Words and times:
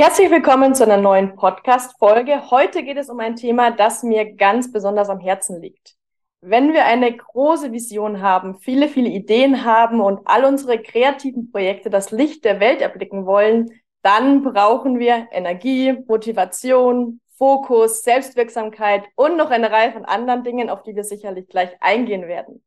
Herzlich 0.00 0.30
willkommen 0.30 0.76
zu 0.76 0.84
einer 0.84 0.96
neuen 0.96 1.34
Podcast-Folge. 1.34 2.52
Heute 2.52 2.84
geht 2.84 2.98
es 2.98 3.08
um 3.08 3.18
ein 3.18 3.34
Thema, 3.34 3.72
das 3.72 4.04
mir 4.04 4.36
ganz 4.36 4.70
besonders 4.70 5.08
am 5.08 5.18
Herzen 5.18 5.60
liegt. 5.60 5.96
Wenn 6.40 6.72
wir 6.72 6.84
eine 6.84 7.16
große 7.16 7.72
Vision 7.72 8.22
haben, 8.22 8.60
viele, 8.60 8.86
viele 8.86 9.08
Ideen 9.08 9.64
haben 9.64 10.00
und 10.00 10.20
all 10.24 10.44
unsere 10.44 10.80
kreativen 10.80 11.50
Projekte 11.50 11.90
das 11.90 12.12
Licht 12.12 12.44
der 12.44 12.60
Welt 12.60 12.80
erblicken 12.80 13.26
wollen, 13.26 13.72
dann 14.02 14.44
brauchen 14.44 15.00
wir 15.00 15.26
Energie, 15.32 15.92
Motivation, 16.06 17.20
Fokus, 17.36 18.02
Selbstwirksamkeit 18.02 19.02
und 19.16 19.36
noch 19.36 19.50
eine 19.50 19.72
Reihe 19.72 19.90
von 19.90 20.04
anderen 20.04 20.44
Dingen, 20.44 20.70
auf 20.70 20.84
die 20.84 20.94
wir 20.94 21.02
sicherlich 21.02 21.48
gleich 21.48 21.70
eingehen 21.80 22.28
werden. 22.28 22.62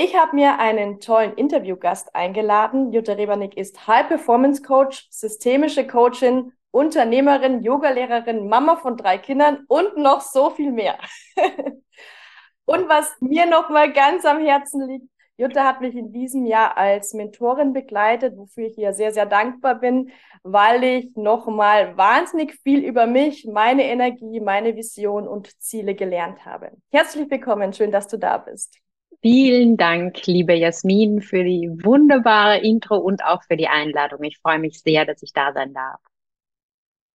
Ich 0.00 0.14
habe 0.14 0.36
mir 0.36 0.60
einen 0.60 1.00
tollen 1.00 1.34
Interviewgast 1.34 2.14
eingeladen. 2.14 2.92
Jutta 2.92 3.14
Rebernick 3.14 3.56
ist 3.56 3.88
High 3.88 4.06
Performance 4.06 4.62
Coach, 4.62 5.08
systemische 5.10 5.88
Coachin, 5.88 6.52
Unternehmerin, 6.70 7.64
Yogalehrerin, 7.64 8.48
Mama 8.48 8.76
von 8.76 8.96
drei 8.96 9.18
Kindern 9.18 9.64
und 9.66 9.96
noch 9.96 10.20
so 10.20 10.50
viel 10.50 10.70
mehr. 10.70 11.00
und 12.64 12.88
was 12.88 13.12
mir 13.18 13.46
noch 13.46 13.70
mal 13.70 13.92
ganz 13.92 14.24
am 14.24 14.38
Herzen 14.38 14.86
liegt, 14.86 15.08
Jutta 15.36 15.64
hat 15.64 15.80
mich 15.80 15.96
in 15.96 16.12
diesem 16.12 16.46
Jahr 16.46 16.76
als 16.76 17.12
Mentorin 17.12 17.72
begleitet, 17.72 18.36
wofür 18.36 18.68
ich 18.68 18.78
ihr 18.78 18.92
sehr, 18.92 19.10
sehr 19.12 19.26
dankbar 19.26 19.74
bin, 19.74 20.12
weil 20.44 20.84
ich 20.84 21.16
noch 21.16 21.48
mal 21.48 21.96
wahnsinnig 21.96 22.54
viel 22.62 22.84
über 22.84 23.08
mich, 23.08 23.46
meine 23.46 23.82
Energie, 23.82 24.38
meine 24.38 24.76
Vision 24.76 25.26
und 25.26 25.60
Ziele 25.60 25.96
gelernt 25.96 26.46
habe. 26.46 26.70
Herzlich 26.92 27.28
willkommen, 27.28 27.72
schön, 27.72 27.90
dass 27.90 28.06
du 28.06 28.16
da 28.16 28.38
bist. 28.38 28.78
Vielen 29.20 29.76
Dank, 29.76 30.26
liebe 30.26 30.54
Jasmin, 30.54 31.22
für 31.22 31.42
die 31.42 31.68
wunderbare 31.82 32.58
Intro 32.58 32.96
und 32.98 33.24
auch 33.24 33.42
für 33.42 33.56
die 33.56 33.66
Einladung. 33.66 34.22
Ich 34.22 34.38
freue 34.38 34.60
mich 34.60 34.80
sehr, 34.80 35.04
dass 35.04 35.22
ich 35.22 35.32
da 35.32 35.52
sein 35.52 35.74
darf. 35.74 36.00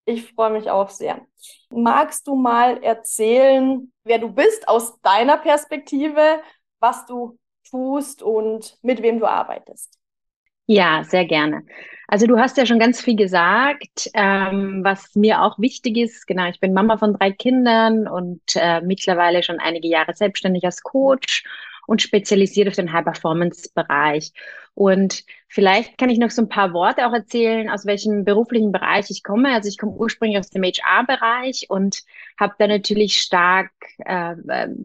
Ich 0.05 0.33
freue 0.33 0.51
mich 0.51 0.69
auch 0.69 0.89
sehr. 0.89 1.21
Magst 1.69 2.27
du 2.27 2.35
mal 2.35 2.83
erzählen, 2.83 3.91
wer 4.03 4.19
du 4.19 4.33
bist 4.33 4.67
aus 4.67 4.99
deiner 5.01 5.37
Perspektive, 5.37 6.41
was 6.79 7.05
du 7.05 7.39
tust 7.69 8.21
und 8.21 8.77
mit 8.81 9.01
wem 9.01 9.19
du 9.19 9.25
arbeitest? 9.25 9.97
Ja, 10.65 11.03
sehr 11.05 11.25
gerne. 11.25 11.65
Also 12.07 12.27
du 12.27 12.37
hast 12.37 12.57
ja 12.57 12.65
schon 12.65 12.79
ganz 12.79 13.01
viel 13.01 13.15
gesagt, 13.15 14.09
ähm, 14.13 14.81
was 14.83 15.15
mir 15.15 15.41
auch 15.41 15.57
wichtig 15.59 15.97
ist. 15.97 16.27
Genau, 16.27 16.47
ich 16.49 16.59
bin 16.59 16.73
Mama 16.73 16.97
von 16.97 17.13
drei 17.13 17.31
Kindern 17.31 18.07
und 18.07 18.41
äh, 18.55 18.81
mittlerweile 18.81 19.41
schon 19.41 19.59
einige 19.59 19.87
Jahre 19.87 20.13
selbstständig 20.13 20.65
als 20.65 20.83
Coach 20.83 21.43
und 21.87 22.01
spezialisiert 22.01 22.67
auf 22.67 22.75
den 22.75 22.91
High-Performance-Bereich. 22.91 24.31
Und 24.75 25.23
vielleicht 25.47 25.97
kann 25.97 26.09
ich 26.09 26.17
noch 26.17 26.31
so 26.31 26.41
ein 26.41 26.49
paar 26.49 26.73
Worte 26.73 27.05
auch 27.05 27.13
erzählen, 27.13 27.69
aus 27.69 27.85
welchem 27.85 28.25
beruflichen 28.25 28.71
Bereich 28.71 29.09
ich 29.09 29.21
komme. 29.21 29.53
Also 29.53 29.69
ich 29.69 29.77
komme 29.77 29.91
ursprünglich 29.91 30.39
aus 30.39 30.49
dem 30.49 30.63
HR-Bereich 30.63 31.67
und 31.69 32.01
habe 32.39 32.55
da 32.57 32.67
natürlich 32.67 33.17
stark 33.19 33.71
äh, 33.99 34.35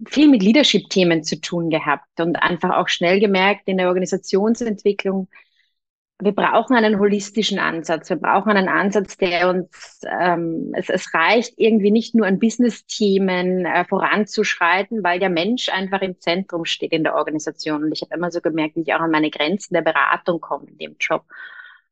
viel 0.06 0.28
mit 0.28 0.42
Leadership-Themen 0.42 1.24
zu 1.24 1.40
tun 1.40 1.70
gehabt 1.70 2.20
und 2.20 2.36
einfach 2.42 2.76
auch 2.76 2.88
schnell 2.88 3.18
gemerkt 3.18 3.62
in 3.66 3.78
der 3.78 3.88
Organisationsentwicklung, 3.88 5.28
wir 6.20 6.32
brauchen 6.32 6.74
einen 6.74 6.98
holistischen 6.98 7.60
Ansatz. 7.60 8.10
Wir 8.10 8.16
brauchen 8.16 8.50
einen 8.50 8.68
Ansatz, 8.68 9.16
der 9.16 9.48
uns, 9.50 10.00
ähm, 10.20 10.72
es, 10.74 10.88
es 10.88 11.14
reicht 11.14 11.54
irgendwie 11.58 11.92
nicht 11.92 12.14
nur 12.14 12.26
an 12.26 12.40
Business-Themen 12.40 13.66
äh, 13.66 13.84
voranzuschreiten, 13.84 15.04
weil 15.04 15.20
der 15.20 15.30
Mensch 15.30 15.68
einfach 15.68 16.02
im 16.02 16.18
Zentrum 16.20 16.64
steht 16.64 16.90
in 16.90 17.04
der 17.04 17.14
Organisation. 17.14 17.84
Und 17.84 17.92
ich 17.92 18.02
habe 18.02 18.16
immer 18.16 18.32
so 18.32 18.40
gemerkt, 18.40 18.74
wie 18.74 18.80
ich 18.80 18.92
auch 18.94 19.00
an 19.00 19.12
meine 19.12 19.30
Grenzen 19.30 19.74
der 19.74 19.82
Beratung 19.82 20.40
komme 20.40 20.66
in 20.66 20.78
dem 20.78 20.96
Job. 20.98 21.24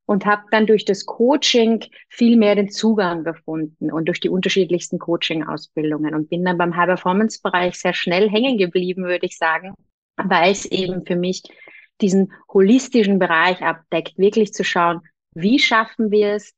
Und 0.07 0.27
habe 0.27 0.43
dann 0.51 0.67
durch 0.67 0.85
das 0.85 1.07
Coaching 1.07 1.85
viel 2.09 2.37
mehr 2.37 2.57
den 2.57 2.69
Zugang 2.69 3.23
gefunden 3.23 3.93
und 3.93 4.07
durch 4.07 4.21
die 4.21 4.29
unterschiedlichsten 4.29 4.99
Coaching-Ausbildungen 4.99 6.15
und 6.15 6.31
bin 6.31 6.45
dann 6.45 6.59
beim 6.59 6.77
High-Performance-Bereich 6.77 7.77
sehr 7.79 7.95
schnell 7.95 8.29
hängen 8.29 8.59
geblieben, 8.59 9.05
würde 9.05 9.27
ich 9.27 9.37
sagen, 9.37 9.75
weil 10.17 10.51
es 10.51 10.65
eben 10.65 11.05
für 11.07 11.17
mich 11.17 11.43
diesen 12.01 12.33
holistischen 12.53 13.19
Bereich 13.19 13.63
abdeckt, 13.63 14.19
wirklich 14.19 14.53
zu 14.53 14.65
schauen, 14.65 15.01
wie 15.35 15.59
schaffen 15.59 16.11
wir 16.11 16.35
es, 16.35 16.55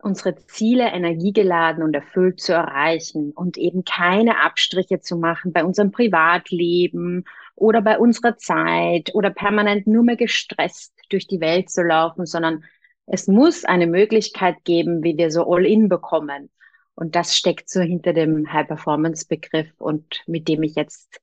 unsere 0.00 0.36
Ziele 0.36 0.88
energiegeladen 0.92 1.82
und 1.82 1.94
erfüllt 1.94 2.40
zu 2.40 2.52
erreichen 2.52 3.32
und 3.32 3.58
eben 3.58 3.84
keine 3.84 4.40
Abstriche 4.40 5.00
zu 5.00 5.16
machen 5.16 5.52
bei 5.52 5.64
unserem 5.64 5.90
Privatleben 5.90 7.24
oder 7.56 7.82
bei 7.82 7.98
unserer 7.98 8.36
Zeit 8.36 9.12
oder 9.14 9.30
permanent 9.30 9.86
nur 9.86 10.04
mehr 10.04 10.16
gestresst 10.16 10.94
durch 11.10 11.26
die 11.26 11.40
Welt 11.40 11.70
zu 11.70 11.82
laufen, 11.82 12.26
sondern 12.26 12.64
es 13.06 13.26
muss 13.26 13.64
eine 13.64 13.86
Möglichkeit 13.86 14.64
geben, 14.64 15.02
wie 15.02 15.16
wir 15.16 15.30
so 15.30 15.50
All-in 15.50 15.88
bekommen. 15.88 16.50
Und 16.94 17.16
das 17.16 17.36
steckt 17.36 17.68
so 17.68 17.80
hinter 17.80 18.12
dem 18.12 18.52
High-Performance-Begriff 18.52 19.68
und 19.78 20.22
mit 20.26 20.46
dem 20.46 20.62
ich 20.62 20.74
jetzt 20.74 21.20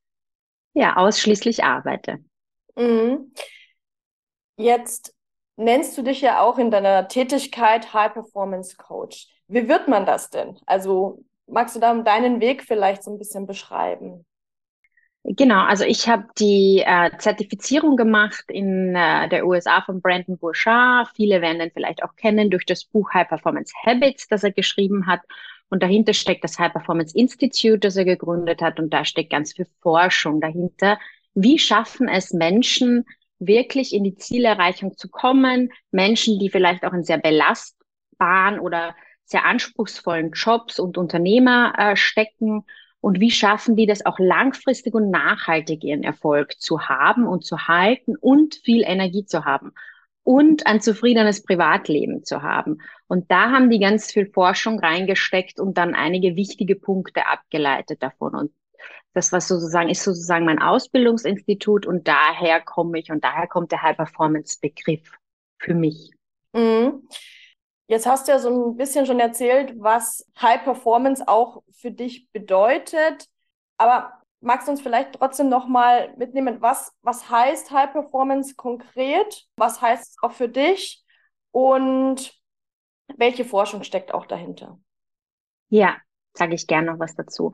ja 0.73 0.97
ausschließlich 0.97 1.63
arbeite. 1.63 2.19
Mhm. 2.75 3.31
Jetzt 4.57 5.13
nennst 5.57 5.97
du 5.97 6.01
dich 6.01 6.21
ja 6.21 6.41
auch 6.41 6.57
in 6.57 6.71
deiner 6.71 7.07
Tätigkeit 7.07 7.93
High 7.93 8.13
Performance 8.13 8.75
Coach. 8.77 9.27
Wie 9.47 9.67
wird 9.67 9.87
man 9.87 10.05
das 10.05 10.29
denn? 10.29 10.57
Also 10.65 11.23
magst 11.47 11.75
du 11.75 11.79
da 11.79 11.93
deinen 11.93 12.41
Weg 12.41 12.63
vielleicht 12.63 13.03
so 13.03 13.11
ein 13.11 13.17
bisschen 13.17 13.45
beschreiben? 13.45 14.25
Genau, 15.27 15.63
also 15.63 15.85
ich 15.85 16.07
habe 16.07 16.27
die 16.37 16.83
äh, 16.85 17.09
Zertifizierung 17.17 17.97
gemacht 17.97 18.45
in 18.47 18.95
äh, 18.95 19.27
der 19.27 19.47
USA 19.47 19.81
von 19.81 19.99
Brandon 19.99 20.37
Burchard. 20.37 21.09
Viele 21.15 21.41
werden 21.41 21.57
den 21.57 21.71
vielleicht 21.71 22.03
auch 22.03 22.15
kennen 22.15 22.51
durch 22.51 22.63
das 22.65 22.85
Buch 22.85 23.11
High 23.11 23.27
Performance 23.27 23.73
Habits, 23.83 24.27
das 24.27 24.43
er 24.43 24.51
geschrieben 24.51 25.07
hat. 25.07 25.21
Und 25.69 25.81
dahinter 25.81 26.13
steckt 26.13 26.43
das 26.43 26.59
High 26.59 26.71
Performance 26.71 27.17
Institute, 27.17 27.79
das 27.79 27.95
er 27.95 28.05
gegründet 28.05 28.61
hat. 28.61 28.79
Und 28.79 28.93
da 28.93 29.03
steckt 29.03 29.31
ganz 29.31 29.53
viel 29.53 29.65
Forschung 29.81 30.41
dahinter, 30.41 30.99
wie 31.35 31.59
schaffen 31.59 32.07
es 32.07 32.33
Menschen, 32.33 33.05
wirklich 33.39 33.93
in 33.93 34.03
die 34.03 34.15
Zielerreichung 34.15 34.97
zu 34.97 35.09
kommen? 35.09 35.71
Menschen, 35.91 36.39
die 36.39 36.49
vielleicht 36.49 36.85
auch 36.85 36.93
in 36.93 37.03
sehr 37.03 37.17
belastbaren 37.17 38.59
oder 38.59 38.95
sehr 39.25 39.45
anspruchsvollen 39.45 40.31
Jobs 40.31 40.79
und 40.79 40.97
Unternehmer 40.97 41.73
äh, 41.77 41.95
stecken. 41.95 42.63
Und 43.01 43.19
wie 43.19 43.31
schaffen 43.31 43.75
die 43.75 43.85
das 43.85 44.05
auch 44.05 44.17
langfristig 44.17 44.93
und 44.95 45.11
nachhaltig 45.11 45.83
ihren 45.83 46.03
Erfolg 46.03 46.59
zu 46.59 46.87
haben 46.87 47.27
und 47.27 47.43
zu 47.45 47.67
halten 47.67 48.15
und 48.15 48.55
viel 48.63 48.83
Energie 48.83 49.25
zu 49.25 49.45
haben 49.45 49.73
und 50.23 50.65
ein 50.65 50.81
zufriedenes 50.81 51.43
Privatleben 51.43 52.23
zu 52.23 52.41
haben. 52.41 52.79
Und 53.07 53.29
da 53.29 53.51
haben 53.51 53.69
die 53.69 53.79
ganz 53.79 54.11
viel 54.11 54.25
Forschung 54.25 54.79
reingesteckt 54.79 55.59
und 55.59 55.77
dann 55.77 55.93
einige 55.93 56.35
wichtige 56.35 56.75
Punkte 56.75 57.27
abgeleitet 57.27 58.01
davon. 58.01 58.33
Und 58.33 58.51
das 59.15 59.31
was 59.31 59.47
sozusagen 59.47 59.89
ist 59.89 60.03
sozusagen 60.03 60.45
mein 60.45 60.61
Ausbildungsinstitut 60.61 61.85
und 61.85 62.07
daher 62.07 62.61
komme 62.61 62.99
ich 62.99 63.11
und 63.11 63.23
daher 63.23 63.47
kommt 63.47 63.71
der 63.71 63.81
High 63.81 63.95
Performance 63.95 64.59
Begriff 64.61 65.17
für 65.57 65.73
mich. 65.73 66.11
Mhm. 66.53 67.07
Jetzt 67.87 68.05
hast 68.05 68.27
du 68.27 68.33
ja 68.33 68.39
so 68.39 68.49
ein 68.49 68.77
bisschen 68.77 69.05
schon 69.05 69.19
erzählt, 69.19 69.73
was 69.77 70.27
High 70.41 70.63
Performance 70.63 71.27
auch 71.27 71.63
für 71.71 71.91
dich 71.91 72.29
bedeutet. 72.31 73.27
Aber 73.77 74.21
magst 74.41 74.67
du 74.67 74.71
uns 74.71 74.81
vielleicht 74.81 75.13
trotzdem 75.13 75.49
noch 75.49 75.67
mal 75.67 76.13
mitnehmen, 76.17 76.61
was, 76.61 76.91
was 77.01 77.29
heißt 77.29 77.71
High 77.71 77.91
Performance 77.91 78.55
konkret? 78.55 79.45
Was 79.55 79.81
heißt 79.81 80.11
es 80.11 80.15
auch 80.21 80.31
für 80.31 80.49
dich? 80.49 81.05
Und 81.51 82.33
welche 83.15 83.45
Forschung 83.45 83.83
steckt 83.83 84.13
auch 84.13 84.25
dahinter? 84.25 84.79
Ja, 85.69 85.97
sage 86.37 86.55
ich 86.55 86.67
gerne 86.67 86.91
noch 86.91 86.99
was 86.99 87.15
dazu. 87.15 87.53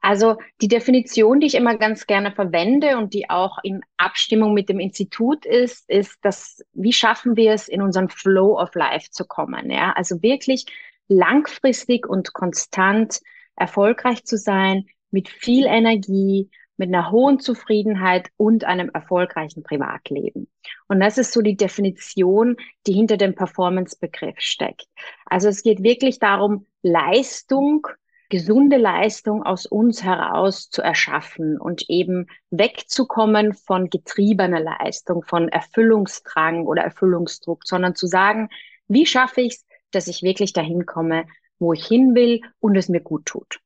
Also 0.00 0.36
die 0.60 0.68
Definition, 0.68 1.40
die 1.40 1.46
ich 1.46 1.54
immer 1.54 1.76
ganz 1.76 2.06
gerne 2.06 2.32
verwende 2.32 2.96
und 2.96 3.14
die 3.14 3.30
auch 3.30 3.58
in 3.62 3.82
Abstimmung 3.96 4.54
mit 4.54 4.68
dem 4.68 4.80
Institut 4.80 5.46
ist, 5.46 5.88
ist, 5.88 6.18
dass 6.24 6.64
wie 6.72 6.92
schaffen 6.92 7.36
wir 7.36 7.52
es, 7.52 7.68
in 7.68 7.82
unseren 7.82 8.08
Flow 8.08 8.58
of 8.58 8.74
Life 8.74 9.10
zu 9.10 9.24
kommen? 9.24 9.70
Ja, 9.70 9.92
also 9.92 10.22
wirklich 10.22 10.66
langfristig 11.08 12.06
und 12.06 12.32
konstant 12.32 13.20
erfolgreich 13.56 14.24
zu 14.24 14.36
sein, 14.36 14.86
mit 15.10 15.28
viel 15.28 15.66
Energie 15.66 16.48
mit 16.82 16.88
einer 16.88 17.12
hohen 17.12 17.38
Zufriedenheit 17.38 18.30
und 18.36 18.64
einem 18.64 18.90
erfolgreichen 18.92 19.62
Privatleben. 19.62 20.48
Und 20.88 20.98
das 20.98 21.16
ist 21.16 21.32
so 21.32 21.40
die 21.40 21.56
Definition, 21.56 22.56
die 22.88 22.92
hinter 22.92 23.16
dem 23.16 23.36
Performance-Begriff 23.36 24.40
steckt. 24.40 24.86
Also 25.26 25.48
es 25.48 25.62
geht 25.62 25.82
wirklich 25.84 26.18
darum, 26.18 26.66
Leistung, 26.82 27.86
gesunde 28.32 28.78
Leistung 28.78 29.42
aus 29.42 29.66
uns 29.66 30.02
heraus 30.02 30.70
zu 30.70 30.80
erschaffen 30.80 31.60
und 31.60 31.90
eben 31.90 32.28
wegzukommen 32.48 33.52
von 33.52 33.90
getriebener 33.90 34.58
Leistung, 34.58 35.22
von 35.22 35.50
Erfüllungsdrang 35.50 36.66
oder 36.66 36.82
Erfüllungsdruck, 36.82 37.66
sondern 37.66 37.94
zu 37.94 38.06
sagen, 38.06 38.48
wie 38.88 39.04
schaffe 39.04 39.42
ich 39.42 39.56
es, 39.56 39.66
dass 39.90 40.06
ich 40.06 40.22
wirklich 40.22 40.54
dahin 40.54 40.86
komme, 40.86 41.26
wo 41.58 41.74
ich 41.74 41.86
hin 41.86 42.14
will 42.14 42.40
und 42.58 42.74
es 42.74 42.88
mir 42.88 43.02
gut 43.02 43.26
tut. 43.26 43.60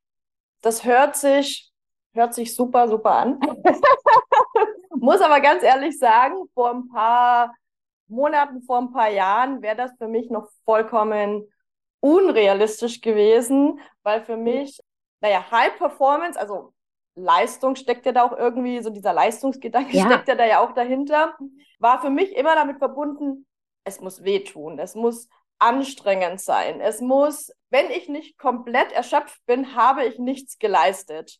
Das 0.61 0.83
hört 0.83 1.15
sich, 1.15 1.71
hört 2.11 2.33
sich 2.33 2.53
super, 2.53 2.89
super 2.89 3.11
an. 3.11 3.39
Muss 4.89 5.21
aber 5.21 5.39
ganz 5.39 5.63
ehrlich 5.63 5.97
sagen, 5.97 6.35
vor 6.53 6.71
ein 6.71 6.89
paar 6.89 7.55
Monaten, 8.09 8.61
vor 8.63 8.79
ein 8.79 8.91
paar 8.91 9.11
Jahren 9.11 9.61
wäre 9.61 9.77
das 9.77 9.91
für 9.97 10.09
mich 10.09 10.29
noch 10.29 10.49
vollkommen 10.65 11.47
unrealistisch 12.07 13.01
gewesen, 13.01 13.79
weil 14.03 14.23
für 14.23 14.37
mich, 14.37 14.79
naja, 15.19 15.45
High 15.51 15.77
Performance, 15.77 16.39
also 16.39 16.73
Leistung 17.15 17.75
steckt 17.75 18.05
ja 18.05 18.11
da 18.11 18.23
auch 18.23 18.37
irgendwie, 18.37 18.81
so 18.81 18.89
dieser 18.89 19.11
Leistungsgedanke 19.11 19.97
ja. 19.97 20.05
steckt 20.05 20.27
ja 20.27 20.35
da 20.35 20.45
ja 20.45 20.59
auch 20.59 20.73
dahinter, 20.73 21.35
war 21.79 21.99
für 22.01 22.09
mich 22.09 22.35
immer 22.35 22.55
damit 22.55 22.77
verbunden, 22.77 23.45
es 23.83 23.99
muss 23.99 24.23
wehtun, 24.23 24.79
es 24.79 24.95
muss 24.95 25.27
anstrengend 25.59 26.39
sein, 26.39 26.79
es 26.79 27.01
muss, 27.01 27.51
wenn 27.69 27.89
ich 27.89 28.07
nicht 28.07 28.37
komplett 28.37 28.91
erschöpft 28.91 29.39
bin, 29.45 29.75
habe 29.75 30.05
ich 30.05 30.19
nichts 30.19 30.59
geleistet. 30.59 31.39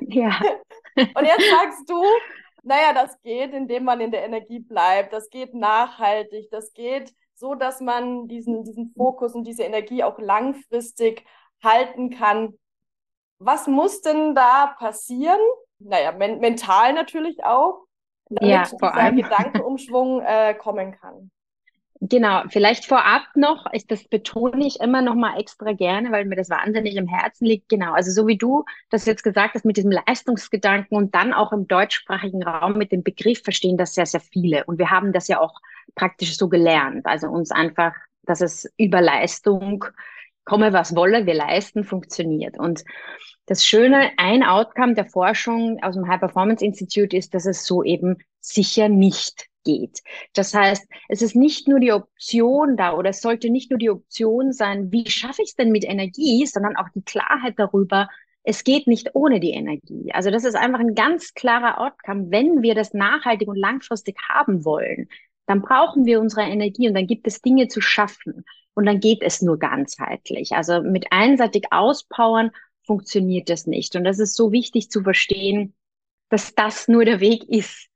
Ja. 0.00 0.38
Und 0.96 1.24
jetzt 1.24 1.50
sagst 1.50 1.88
du, 1.88 2.02
naja, 2.62 2.92
das 2.92 3.20
geht, 3.22 3.52
indem 3.52 3.84
man 3.84 4.00
in 4.00 4.10
der 4.10 4.24
Energie 4.24 4.60
bleibt, 4.60 5.12
das 5.12 5.30
geht 5.30 5.54
nachhaltig, 5.54 6.50
das 6.50 6.72
geht 6.72 7.14
so, 7.34 7.54
dass 7.54 7.80
man 7.80 8.28
diesen, 8.28 8.64
diesen 8.64 8.92
Fokus 8.96 9.34
und 9.34 9.44
diese 9.44 9.64
Energie 9.64 10.04
auch 10.04 10.18
langfristig 10.18 11.24
halten 11.62 12.10
kann. 12.10 12.54
Was 13.38 13.66
muss 13.66 14.00
denn 14.00 14.34
da 14.34 14.74
passieren? 14.78 15.40
Naja, 15.78 16.12
men 16.12 16.38
mental 16.38 16.92
natürlich 16.92 17.44
auch, 17.44 17.86
damit 18.30 18.50
ja, 18.50 18.62
dieser 18.62 18.94
allem. 18.94 19.16
Gedankenumschwung 19.22 20.22
äh, 20.22 20.54
kommen 20.54 20.92
kann. 20.92 21.30
Genau, 22.06 22.42
vielleicht 22.48 22.84
vorab 22.84 23.22
noch, 23.34 23.64
ich, 23.72 23.86
das 23.86 24.04
betone 24.04 24.66
ich 24.66 24.80
immer 24.80 25.00
noch 25.00 25.14
mal 25.14 25.38
extra 25.40 25.72
gerne, 25.72 26.12
weil 26.12 26.26
mir 26.26 26.36
das 26.36 26.50
wahnsinnig 26.50 26.96
im 26.96 27.06
Herzen 27.06 27.46
liegt. 27.46 27.70
Genau, 27.70 27.94
also 27.94 28.10
so 28.10 28.26
wie 28.26 28.36
du 28.36 28.64
das 28.90 29.06
jetzt 29.06 29.22
gesagt 29.22 29.54
hast 29.54 29.64
mit 29.64 29.78
diesem 29.78 29.90
Leistungsgedanken 29.90 30.98
und 30.98 31.14
dann 31.14 31.32
auch 31.32 31.52
im 31.52 31.66
deutschsprachigen 31.66 32.42
Raum 32.42 32.74
mit 32.74 32.92
dem 32.92 33.02
Begriff 33.02 33.42
verstehen 33.42 33.78
das 33.78 33.94
sehr, 33.94 34.04
sehr 34.04 34.20
viele. 34.20 34.64
Und 34.64 34.78
wir 34.78 34.90
haben 34.90 35.12
das 35.12 35.28
ja 35.28 35.40
auch 35.40 35.60
praktisch 35.94 36.36
so 36.36 36.48
gelernt. 36.48 37.06
Also 37.06 37.28
uns 37.28 37.50
einfach, 37.50 37.94
dass 38.22 38.40
es 38.40 38.72
über 38.76 39.00
Leistung, 39.00 39.84
komme 40.44 40.72
was 40.72 40.94
wolle, 40.94 41.26
wir 41.26 41.34
leisten, 41.34 41.84
funktioniert. 41.84 42.58
Und 42.58 42.84
das 43.46 43.64
Schöne, 43.64 44.10
ein 44.16 44.42
Outcome 44.42 44.94
der 44.94 45.06
Forschung 45.06 45.82
aus 45.82 45.94
dem 45.94 46.08
High 46.08 46.20
Performance 46.20 46.64
Institute 46.64 47.16
ist, 47.16 47.34
dass 47.34 47.46
es 47.46 47.66
so 47.66 47.82
eben 47.82 48.18
sicher 48.40 48.88
nicht 48.88 49.48
geht. 49.64 50.02
Das 50.34 50.54
heißt, 50.54 50.86
es 51.08 51.22
ist 51.22 51.34
nicht 51.34 51.68
nur 51.68 51.80
die 51.80 51.92
Option 51.92 52.76
da 52.76 52.94
oder 52.94 53.10
es 53.10 53.20
sollte 53.20 53.50
nicht 53.50 53.70
nur 53.70 53.78
die 53.78 53.90
Option 53.90 54.52
sein, 54.52 54.92
wie 54.92 55.08
schaffe 55.08 55.42
ich 55.42 55.50
es 55.50 55.56
denn 55.56 55.72
mit 55.72 55.84
Energie, 55.84 56.46
sondern 56.46 56.76
auch 56.76 56.88
die 56.94 57.02
Klarheit 57.02 57.54
darüber, 57.56 58.08
es 58.44 58.62
geht 58.62 58.86
nicht 58.86 59.14
ohne 59.14 59.40
die 59.40 59.52
Energie. 59.52 60.12
Also 60.12 60.30
das 60.30 60.44
ist 60.44 60.54
einfach 60.54 60.80
ein 60.80 60.94
ganz 60.94 61.32
klarer 61.32 61.80
Outcome. 61.80 62.26
Wenn 62.30 62.62
wir 62.62 62.74
das 62.74 62.92
nachhaltig 62.92 63.48
und 63.48 63.56
langfristig 63.56 64.18
haben 64.28 64.66
wollen, 64.66 65.08
dann 65.46 65.62
brauchen 65.62 66.06
wir 66.06 66.20
unsere 66.20 66.42
Energie 66.42 66.88
und 66.88 66.94
dann 66.94 67.06
gibt 67.06 67.26
es 67.26 67.42
Dinge 67.42 67.68
zu 67.68 67.80
schaffen. 67.80 68.44
Und 68.74 68.86
dann 68.86 68.98
geht 69.00 69.22
es 69.22 69.40
nur 69.40 69.58
ganzheitlich. 69.58 70.52
Also 70.52 70.82
mit 70.82 71.06
einseitig 71.10 71.66
auspowern 71.70 72.50
funktioniert 72.82 73.48
das 73.48 73.66
nicht. 73.66 73.94
Und 73.96 74.04
das 74.04 74.18
ist 74.18 74.34
so 74.34 74.52
wichtig 74.52 74.90
zu 74.90 75.02
verstehen, 75.02 75.74
dass 76.28 76.54
das 76.54 76.88
nur 76.88 77.04
der 77.04 77.20
Weg 77.20 77.44
ist. 77.48 77.88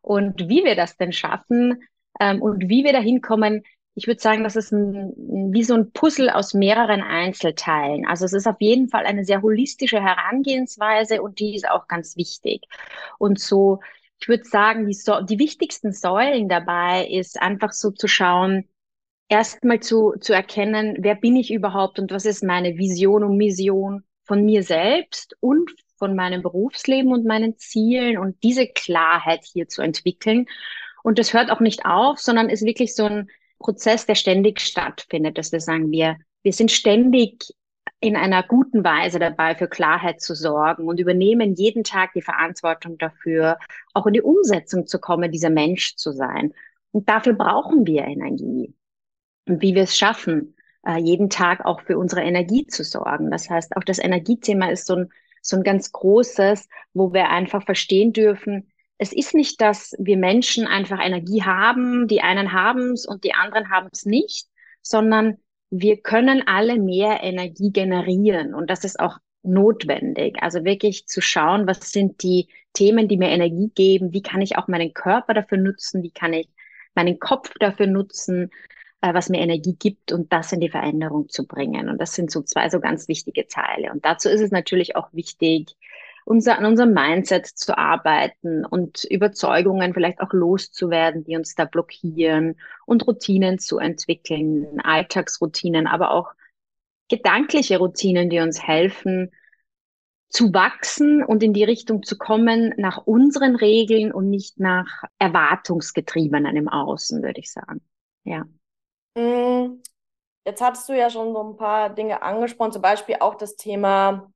Und 0.00 0.48
wie 0.48 0.64
wir 0.64 0.74
das 0.74 0.96
denn 0.96 1.12
schaffen 1.12 1.82
ähm, 2.18 2.40
und 2.40 2.68
wie 2.68 2.84
wir 2.84 2.92
dahin 2.92 3.20
kommen, 3.20 3.62
ich 3.94 4.06
würde 4.06 4.20
sagen, 4.20 4.42
das 4.42 4.56
ist 4.56 4.72
ein, 4.72 5.12
wie 5.52 5.62
so 5.62 5.74
ein 5.74 5.92
Puzzle 5.92 6.30
aus 6.30 6.54
mehreren 6.54 7.02
Einzelteilen. 7.02 8.06
Also 8.06 8.24
es 8.24 8.32
ist 8.32 8.46
auf 8.46 8.60
jeden 8.60 8.88
Fall 8.88 9.04
eine 9.04 9.24
sehr 9.24 9.42
holistische 9.42 10.02
Herangehensweise 10.02 11.20
und 11.20 11.40
die 11.40 11.54
ist 11.54 11.68
auch 11.68 11.88
ganz 11.88 12.16
wichtig. 12.16 12.62
Und 13.18 13.38
so 13.38 13.80
ich 14.22 14.28
würde 14.28 14.44
sagen, 14.44 14.86
die, 14.86 14.94
so 14.94 15.20
die 15.20 15.40
wichtigsten 15.40 15.92
Säulen 15.92 16.48
dabei 16.48 17.08
ist 17.08 17.42
einfach 17.42 17.72
so 17.72 17.90
zu 17.90 18.06
schauen, 18.06 18.68
erstmal 19.28 19.80
zu, 19.80 20.14
zu 20.20 20.32
erkennen, 20.32 20.96
wer 21.00 21.16
bin 21.16 21.34
ich 21.34 21.52
überhaupt 21.52 21.98
und 21.98 22.12
was 22.12 22.24
ist 22.24 22.44
meine 22.44 22.78
Vision 22.78 23.24
und 23.24 23.36
Mission 23.36 24.04
von 24.24 24.44
mir 24.44 24.62
selbst 24.62 25.34
und 25.40 25.72
von 25.98 26.14
meinem 26.14 26.40
Berufsleben 26.40 27.12
und 27.12 27.24
meinen 27.24 27.58
Zielen 27.58 28.16
und 28.16 28.40
diese 28.44 28.68
Klarheit 28.68 29.44
hier 29.44 29.66
zu 29.68 29.82
entwickeln. 29.82 30.46
Und 31.02 31.18
das 31.18 31.32
hört 31.32 31.50
auch 31.50 31.60
nicht 31.60 31.84
auf, 31.84 32.20
sondern 32.20 32.48
ist 32.48 32.64
wirklich 32.64 32.94
so 32.94 33.06
ein 33.06 33.28
Prozess, 33.58 34.06
der 34.06 34.14
ständig 34.14 34.60
stattfindet, 34.60 35.36
dass 35.36 35.50
wir 35.50 35.60
sagen, 35.60 35.90
wir, 35.90 36.16
wir 36.44 36.52
sind 36.52 36.70
ständig 36.70 37.52
in 38.02 38.16
einer 38.16 38.42
guten 38.42 38.82
Weise 38.82 39.20
dabei, 39.20 39.54
für 39.54 39.68
Klarheit 39.68 40.20
zu 40.20 40.34
sorgen 40.34 40.88
und 40.88 40.98
übernehmen 40.98 41.54
jeden 41.54 41.84
Tag 41.84 42.12
die 42.14 42.20
Verantwortung 42.20 42.98
dafür, 42.98 43.58
auch 43.94 44.06
in 44.06 44.12
die 44.12 44.22
Umsetzung 44.22 44.88
zu 44.88 44.98
kommen, 44.98 45.30
dieser 45.30 45.50
Mensch 45.50 45.94
zu 45.94 46.10
sein. 46.10 46.52
Und 46.90 47.08
dafür 47.08 47.34
brauchen 47.34 47.86
wir 47.86 48.02
Energie. 48.04 48.74
Und 49.46 49.62
wie 49.62 49.76
wir 49.76 49.84
es 49.84 49.96
schaffen, 49.96 50.56
äh, 50.84 50.98
jeden 50.98 51.30
Tag 51.30 51.64
auch 51.64 51.80
für 51.80 51.96
unsere 51.96 52.22
Energie 52.22 52.66
zu 52.66 52.82
sorgen. 52.82 53.30
Das 53.30 53.48
heißt, 53.48 53.76
auch 53.76 53.84
das 53.84 54.00
Energiethema 54.00 54.68
ist 54.68 54.86
so 54.86 54.96
ein, 54.96 55.12
so 55.40 55.56
ein 55.56 55.62
ganz 55.62 55.92
großes, 55.92 56.68
wo 56.94 57.12
wir 57.12 57.28
einfach 57.28 57.64
verstehen 57.64 58.12
dürfen, 58.12 58.72
es 58.98 59.12
ist 59.12 59.34
nicht, 59.34 59.60
dass 59.60 59.94
wir 59.98 60.16
Menschen 60.16 60.66
einfach 60.66 60.98
Energie 61.00 61.42
haben, 61.44 62.08
die 62.08 62.20
einen 62.20 62.52
haben 62.52 62.92
es 62.92 63.06
und 63.06 63.22
die 63.22 63.34
anderen 63.34 63.70
haben 63.70 63.88
es 63.92 64.06
nicht, 64.06 64.48
sondern 64.80 65.38
wir 65.72 65.96
können 65.96 66.42
alle 66.46 66.78
mehr 66.78 67.22
Energie 67.22 67.72
generieren 67.72 68.54
und 68.54 68.68
das 68.68 68.84
ist 68.84 69.00
auch 69.00 69.16
notwendig. 69.42 70.36
Also 70.42 70.64
wirklich 70.66 71.06
zu 71.06 71.22
schauen, 71.22 71.66
was 71.66 71.90
sind 71.90 72.22
die 72.22 72.48
Themen, 72.74 73.08
die 73.08 73.16
mir 73.16 73.30
Energie 73.30 73.70
geben, 73.74 74.12
wie 74.12 74.22
kann 74.22 74.42
ich 74.42 74.58
auch 74.58 74.68
meinen 74.68 74.92
Körper 74.92 75.32
dafür 75.32 75.56
nutzen, 75.56 76.02
wie 76.02 76.10
kann 76.10 76.34
ich 76.34 76.48
meinen 76.94 77.18
Kopf 77.18 77.54
dafür 77.58 77.86
nutzen, 77.86 78.50
äh, 79.00 79.14
was 79.14 79.30
mir 79.30 79.40
Energie 79.40 79.74
gibt 79.74 80.12
und 80.12 80.30
das 80.30 80.52
in 80.52 80.60
die 80.60 80.68
Veränderung 80.68 81.30
zu 81.30 81.46
bringen. 81.46 81.88
Und 81.88 81.98
das 81.98 82.14
sind 82.14 82.30
so 82.30 82.42
zwei 82.42 82.68
so 82.68 82.78
ganz 82.78 83.08
wichtige 83.08 83.46
Teile. 83.46 83.92
Und 83.92 84.04
dazu 84.04 84.28
ist 84.28 84.42
es 84.42 84.50
natürlich 84.50 84.94
auch 84.94 85.08
wichtig, 85.12 85.74
unser, 86.24 86.58
an 86.58 86.64
unserem 86.64 86.92
Mindset 86.92 87.46
zu 87.46 87.76
arbeiten 87.76 88.64
und 88.64 89.04
Überzeugungen 89.04 89.94
vielleicht 89.94 90.20
auch 90.20 90.32
loszuwerden, 90.32 91.24
die 91.24 91.36
uns 91.36 91.54
da 91.54 91.64
blockieren 91.64 92.56
und 92.86 93.06
Routinen 93.06 93.58
zu 93.58 93.78
entwickeln, 93.78 94.80
Alltagsroutinen, 94.80 95.86
aber 95.86 96.12
auch 96.12 96.32
gedankliche 97.08 97.78
Routinen, 97.78 98.30
die 98.30 98.40
uns 98.40 98.62
helfen, 98.66 99.30
zu 100.32 100.54
wachsen 100.54 101.22
und 101.22 101.42
in 101.42 101.52
die 101.52 101.64
Richtung 101.64 102.02
zu 102.02 102.16
kommen 102.16 102.72
nach 102.78 103.06
unseren 103.06 103.54
Regeln 103.54 104.12
und 104.12 104.30
nicht 104.30 104.58
nach 104.58 105.04
erwartungsgetriebenen 105.18 106.56
im 106.56 106.68
Außen, 106.68 107.22
würde 107.22 107.40
ich 107.40 107.52
sagen. 107.52 107.82
Ja. 108.24 108.46
Mm, 109.14 109.82
jetzt 110.46 110.62
hattest 110.62 110.88
du 110.88 110.96
ja 110.96 111.10
schon 111.10 111.34
so 111.34 111.42
ein 111.42 111.56
paar 111.56 111.90
Dinge 111.90 112.22
angesprochen, 112.22 112.72
zum 112.72 112.80
Beispiel 112.80 113.16
auch 113.20 113.34
das 113.34 113.56
Thema 113.56 114.32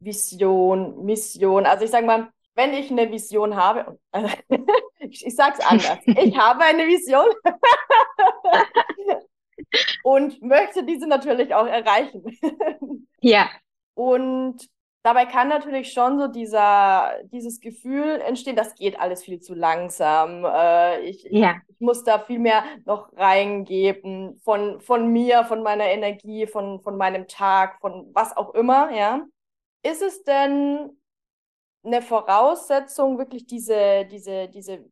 Vision, 0.00 1.04
Mission. 1.04 1.66
Also 1.66 1.84
ich 1.84 1.90
sage 1.90 2.06
mal, 2.06 2.28
wenn 2.54 2.74
ich 2.74 2.90
eine 2.90 3.10
Vision 3.10 3.56
habe, 3.56 3.98
also 4.10 4.28
ich, 4.98 5.24
ich 5.24 5.36
sage 5.36 5.56
es 5.58 5.64
anders, 5.64 5.98
ich 6.06 6.36
habe 6.36 6.64
eine 6.64 6.86
Vision 6.86 7.26
und 10.02 10.42
möchte 10.42 10.84
diese 10.84 11.06
natürlich 11.06 11.54
auch 11.54 11.66
erreichen. 11.66 12.24
Ja. 13.20 13.48
Und 13.94 14.68
dabei 15.02 15.26
kann 15.26 15.48
natürlich 15.48 15.92
schon 15.92 16.18
so 16.18 16.28
dieser, 16.28 17.14
dieses 17.32 17.60
Gefühl 17.60 18.20
entstehen, 18.20 18.56
das 18.56 18.74
geht 18.74 18.98
alles 18.98 19.24
viel 19.24 19.40
zu 19.40 19.54
langsam. 19.54 20.44
Äh, 20.44 21.00
ich, 21.02 21.24
ja. 21.30 21.56
ich 21.68 21.80
muss 21.80 22.04
da 22.04 22.18
viel 22.18 22.38
mehr 22.38 22.64
noch 22.84 23.12
reingeben 23.16 24.40
von, 24.44 24.80
von 24.80 25.12
mir, 25.12 25.44
von 25.44 25.62
meiner 25.62 25.86
Energie, 25.86 26.46
von, 26.46 26.80
von 26.80 26.96
meinem 26.96 27.28
Tag, 27.28 27.80
von 27.80 28.10
was 28.12 28.36
auch 28.36 28.54
immer, 28.54 28.90
ja. 28.90 29.24
Ist 29.90 30.02
es 30.02 30.22
denn 30.24 30.90
eine 31.82 32.02
Voraussetzung, 32.02 33.16
wirklich 33.18 33.46
diese, 33.46 34.06
diese, 34.10 34.48
diese 34.48 34.84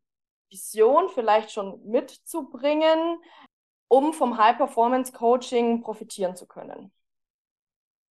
Vision 0.50 1.10
vielleicht 1.10 1.50
schon 1.50 1.84
mitzubringen, 1.84 3.18
um 3.88 4.14
vom 4.14 4.38
High-Performance-Coaching 4.38 5.82
profitieren 5.82 6.34
zu 6.34 6.46
können? 6.46 6.90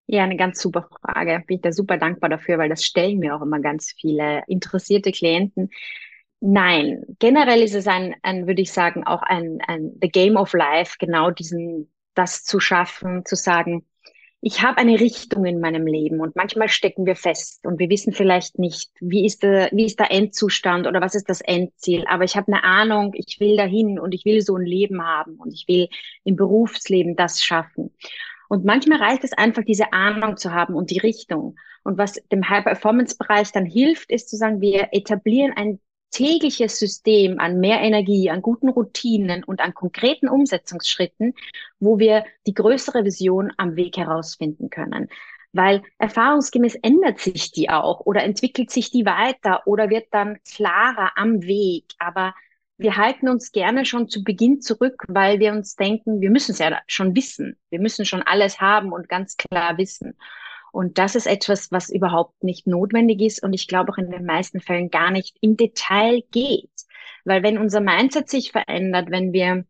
Ja, 0.06 0.24
eine 0.24 0.38
ganz 0.38 0.62
super 0.62 0.88
Frage. 1.02 1.44
Bin 1.48 1.56
ich 1.56 1.62
da 1.64 1.72
super 1.72 1.98
dankbar 1.98 2.30
dafür, 2.30 2.60
weil 2.60 2.70
das 2.70 2.84
stellen 2.84 3.18
mir 3.18 3.36
auch 3.36 3.42
immer 3.42 3.60
ganz 3.60 3.96
viele 4.00 4.44
interessierte 4.48 5.12
Klienten. 5.12 5.72
Nein, 6.40 7.04
generell 7.18 7.64
ist 7.64 7.74
es 7.74 7.88
ein, 7.88 8.16
ein 8.22 8.46
würde 8.46 8.62
ich 8.62 8.72
sagen, 8.72 9.08
auch 9.08 9.24
ein, 9.24 9.60
ein 9.66 9.98
The 10.00 10.10
Game 10.10 10.38
of 10.38 10.54
Life, 10.54 10.98
genau 11.00 11.32
diesen, 11.32 11.92
das 12.14 12.44
zu 12.44 12.60
schaffen, 12.60 13.26
zu 13.26 13.36
sagen, 13.36 13.88
ich 14.48 14.62
habe 14.62 14.78
eine 14.78 15.00
Richtung 15.00 15.44
in 15.46 15.60
meinem 15.60 15.88
Leben 15.88 16.20
und 16.20 16.36
manchmal 16.36 16.70
stecken 16.70 17.08
wir 17.08 17.16
fest 17.16 17.66
und 17.66 17.80
wir 17.80 17.90
wissen 17.90 18.14
vielleicht 18.14 18.60
nicht, 18.60 18.92
wie 19.00 19.26
ist 19.26 19.42
der, 19.42 19.70
wie 19.72 19.86
ist 19.86 20.00
der 20.00 20.12
Endzustand 20.12 20.86
oder 20.86 21.02
was 21.02 21.16
ist 21.16 21.28
das 21.30 21.42
Endziel. 21.42 22.06
Aber 22.08 22.26
ich 22.26 22.38
habe 22.38 22.54
eine 22.54 22.64
Ahnung, 22.64 23.14
ich 23.16 23.40
will 23.40 23.58
dahin 23.58 23.98
und 23.98 24.14
ich 24.14 24.24
will 24.24 24.42
so 24.42 24.56
ein 24.56 24.66
Leben 24.68 25.02
haben 25.02 25.38
und 25.38 25.52
ich 25.52 25.68
will 25.68 25.90
im 26.26 26.36
Berufsleben 26.36 27.16
das 27.16 27.42
schaffen. 27.42 27.90
Und 28.48 28.66
manchmal 28.66 29.00
reicht 29.00 29.24
es 29.24 29.34
einfach, 29.34 29.64
diese 29.64 29.94
Ahnung 29.94 30.38
zu 30.38 30.54
haben 30.54 30.76
und 30.76 30.92
die 30.92 31.00
Richtung. 31.00 31.56
Und 31.84 31.98
was 31.98 32.14
dem 32.32 32.48
High-Performance-Bereich 32.48 33.52
dann 33.52 33.66
hilft, 33.66 34.12
ist 34.12 34.30
zu 34.30 34.36
sagen, 34.36 34.62
wir 34.62 34.90
etablieren 34.92 35.54
ein 35.56 35.80
tägliches 36.16 36.80
System 36.80 37.40
an 37.40 37.60
mehr 37.60 37.82
Energie, 37.82 38.30
an 38.30 38.42
guten 38.42 38.70
Routinen 38.70 39.44
und 39.44 39.60
an 39.60 39.74
konkreten 39.74 40.30
Umsetzungsschritten, 40.30 41.34
wo 41.80 42.00
wir 42.00 42.24
die 42.48 42.54
größere 42.54 43.04
Vision 43.04 43.52
am 43.58 43.76
Weg 43.76 43.98
herausfinden 43.98 44.70
können. 44.70 45.10
Weil 45.52 45.84
erfahrungsgemäß 45.98 46.76
ändert 46.76 47.20
sich 47.20 47.52
die 47.52 47.70
auch 47.70 48.00
oder 48.06 48.24
entwickelt 48.24 48.72
sich 48.72 48.92
die 48.92 49.06
weiter 49.06 49.68
oder 49.68 49.90
wird 49.90 50.08
dann 50.12 50.38
klarer 50.50 51.12
am 51.18 51.44
Weg. 51.44 51.86
Aber 52.00 52.34
wir 52.78 52.96
halten 52.96 53.28
uns 53.28 53.52
gerne 53.52 53.86
schon 53.86 54.08
zu 54.08 54.24
Beginn 54.24 54.62
zurück, 54.62 55.04
weil 55.10 55.40
wir 55.40 55.52
uns 55.52 55.76
denken, 55.76 56.22
wir 56.22 56.30
müssen 56.30 56.52
es 56.52 56.60
ja 56.60 56.80
schon 56.88 57.14
wissen. 57.16 57.58
Wir 57.70 57.82
müssen 57.82 58.06
schon 58.06 58.22
alles 58.22 58.62
haben 58.62 58.94
und 58.94 59.10
ganz 59.10 59.36
klar 59.36 59.78
wissen. 59.78 60.18
Und 60.76 60.98
das 60.98 61.16
ist 61.16 61.26
etwas, 61.26 61.72
was 61.72 61.90
überhaupt 61.90 62.44
nicht 62.44 62.68
notwendig 62.68 63.22
ist 63.22 63.42
und 63.42 63.54
ich 63.54 63.70
glaube 63.70 63.94
auch 63.94 63.98
in 63.98 64.12
den 64.12 64.26
meisten 64.26 64.60
Fällen 64.60 64.90
gar 64.90 65.10
nicht 65.10 65.38
im 65.40 65.56
Detail 65.56 66.22
geht. 66.32 66.70
Weil 67.24 67.44
wenn 67.44 67.58
unser 67.58 67.80
Mindset 67.80 68.30
sich 68.30 68.52
verändert, 68.52 69.10
wenn 69.10 69.32
wir 69.32 69.64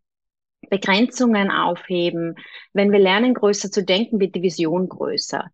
Begrenzungen 0.67 1.51
aufheben, 1.51 2.37
wenn 2.73 2.91
wir 2.91 2.97
lernen, 2.97 3.35
größer 3.35 3.69
zu 3.69 3.83
denken, 3.83 4.19
wird 4.19 4.33
die 4.33 4.41
Vision 4.41 4.89
größer. 4.89 5.45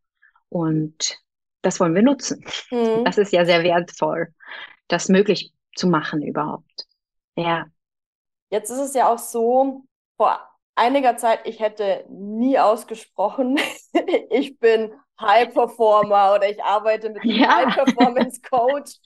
Und 0.48 1.20
das 1.64 1.82
wollen 1.82 1.96
wir 1.96 2.02
nutzen. 2.02 2.46
Mhm. 2.70 3.04
Das 3.04 3.18
ist 3.18 3.34
ja 3.34 3.44
sehr 3.44 3.62
wertvoll, 3.62 4.34
das 4.88 5.10
möglich 5.10 5.52
zu 5.76 5.88
machen 5.88 6.22
überhaupt. 6.22 6.88
Ja. 7.36 7.66
Jetzt 8.52 8.70
ist 8.70 8.80
es 8.80 8.94
ja 8.94 9.12
auch 9.12 9.20
so, 9.20 9.84
vor 10.16 10.40
einiger 10.76 11.18
Zeit, 11.18 11.42
ich 11.44 11.60
hätte 11.60 12.06
nie 12.10 12.58
ausgesprochen, 12.58 13.60
ich 14.30 14.58
bin 14.58 14.94
High 15.22 15.54
Performer 15.54 16.36
oder 16.36 16.50
ich 16.50 16.64
arbeite 16.64 17.10
mit 17.10 17.24
einem 17.24 17.32
ja. 17.32 17.56
High 17.56 17.76
Performance 17.76 18.42
Coach. 18.42 18.98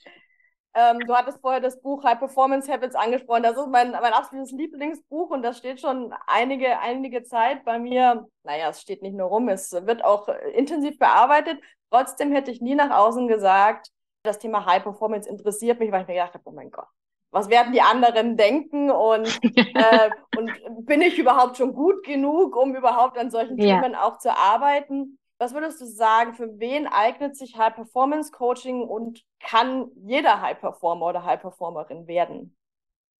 Ähm, 0.74 1.00
du 1.00 1.14
hattest 1.14 1.40
vorher 1.40 1.60
das 1.60 1.80
Buch 1.80 2.04
High 2.04 2.18
Performance 2.18 2.70
Habits 2.70 2.94
angesprochen. 2.94 3.42
Das 3.42 3.56
ist 3.56 3.68
mein, 3.68 3.92
mein 3.92 4.12
absolutes 4.12 4.52
Lieblingsbuch 4.52 5.30
und 5.30 5.42
das 5.42 5.56
steht 5.56 5.80
schon 5.80 6.12
einige, 6.26 6.78
einige 6.80 7.22
Zeit 7.22 7.64
bei 7.64 7.78
mir. 7.78 8.26
Naja, 8.42 8.68
es 8.68 8.82
steht 8.82 9.00
nicht 9.00 9.16
nur 9.16 9.28
rum, 9.28 9.48
es 9.48 9.72
wird 9.72 10.04
auch 10.04 10.28
intensiv 10.54 10.98
bearbeitet. 10.98 11.58
Trotzdem 11.90 12.32
hätte 12.32 12.50
ich 12.50 12.60
nie 12.60 12.74
nach 12.74 12.90
außen 12.90 13.26
gesagt, 13.26 13.88
das 14.22 14.38
Thema 14.38 14.66
High 14.66 14.82
Performance 14.82 15.28
interessiert 15.28 15.80
mich, 15.80 15.90
weil 15.92 16.02
ich 16.02 16.08
mir 16.08 16.14
gedacht 16.14 16.34
habe, 16.34 16.44
oh 16.44 16.52
mein 16.52 16.70
Gott, 16.70 16.88
was 17.30 17.48
werden 17.48 17.72
die 17.72 17.80
anderen 17.80 18.36
denken 18.36 18.90
und, 18.90 19.40
äh, 19.56 20.10
und 20.36 20.50
bin 20.84 21.00
ich 21.00 21.18
überhaupt 21.18 21.56
schon 21.56 21.72
gut 21.72 22.04
genug, 22.04 22.54
um 22.54 22.74
überhaupt 22.74 23.16
an 23.16 23.30
solchen 23.30 23.58
ja. 23.58 23.80
Themen 23.80 23.94
auch 23.94 24.18
zu 24.18 24.36
arbeiten? 24.36 25.18
Was 25.38 25.52
würdest 25.52 25.80
du 25.80 25.86
sagen, 25.86 26.34
für 26.34 26.58
wen 26.58 26.86
eignet 26.86 27.36
sich 27.36 27.56
High 27.58 27.74
Performance 27.74 28.32
Coaching 28.32 28.80
und 28.80 29.22
kann 29.38 29.90
jeder 29.96 30.40
High 30.40 30.58
Performer 30.58 31.06
oder 31.06 31.24
High 31.24 31.40
Performerin 31.40 32.06
werden? 32.06 32.56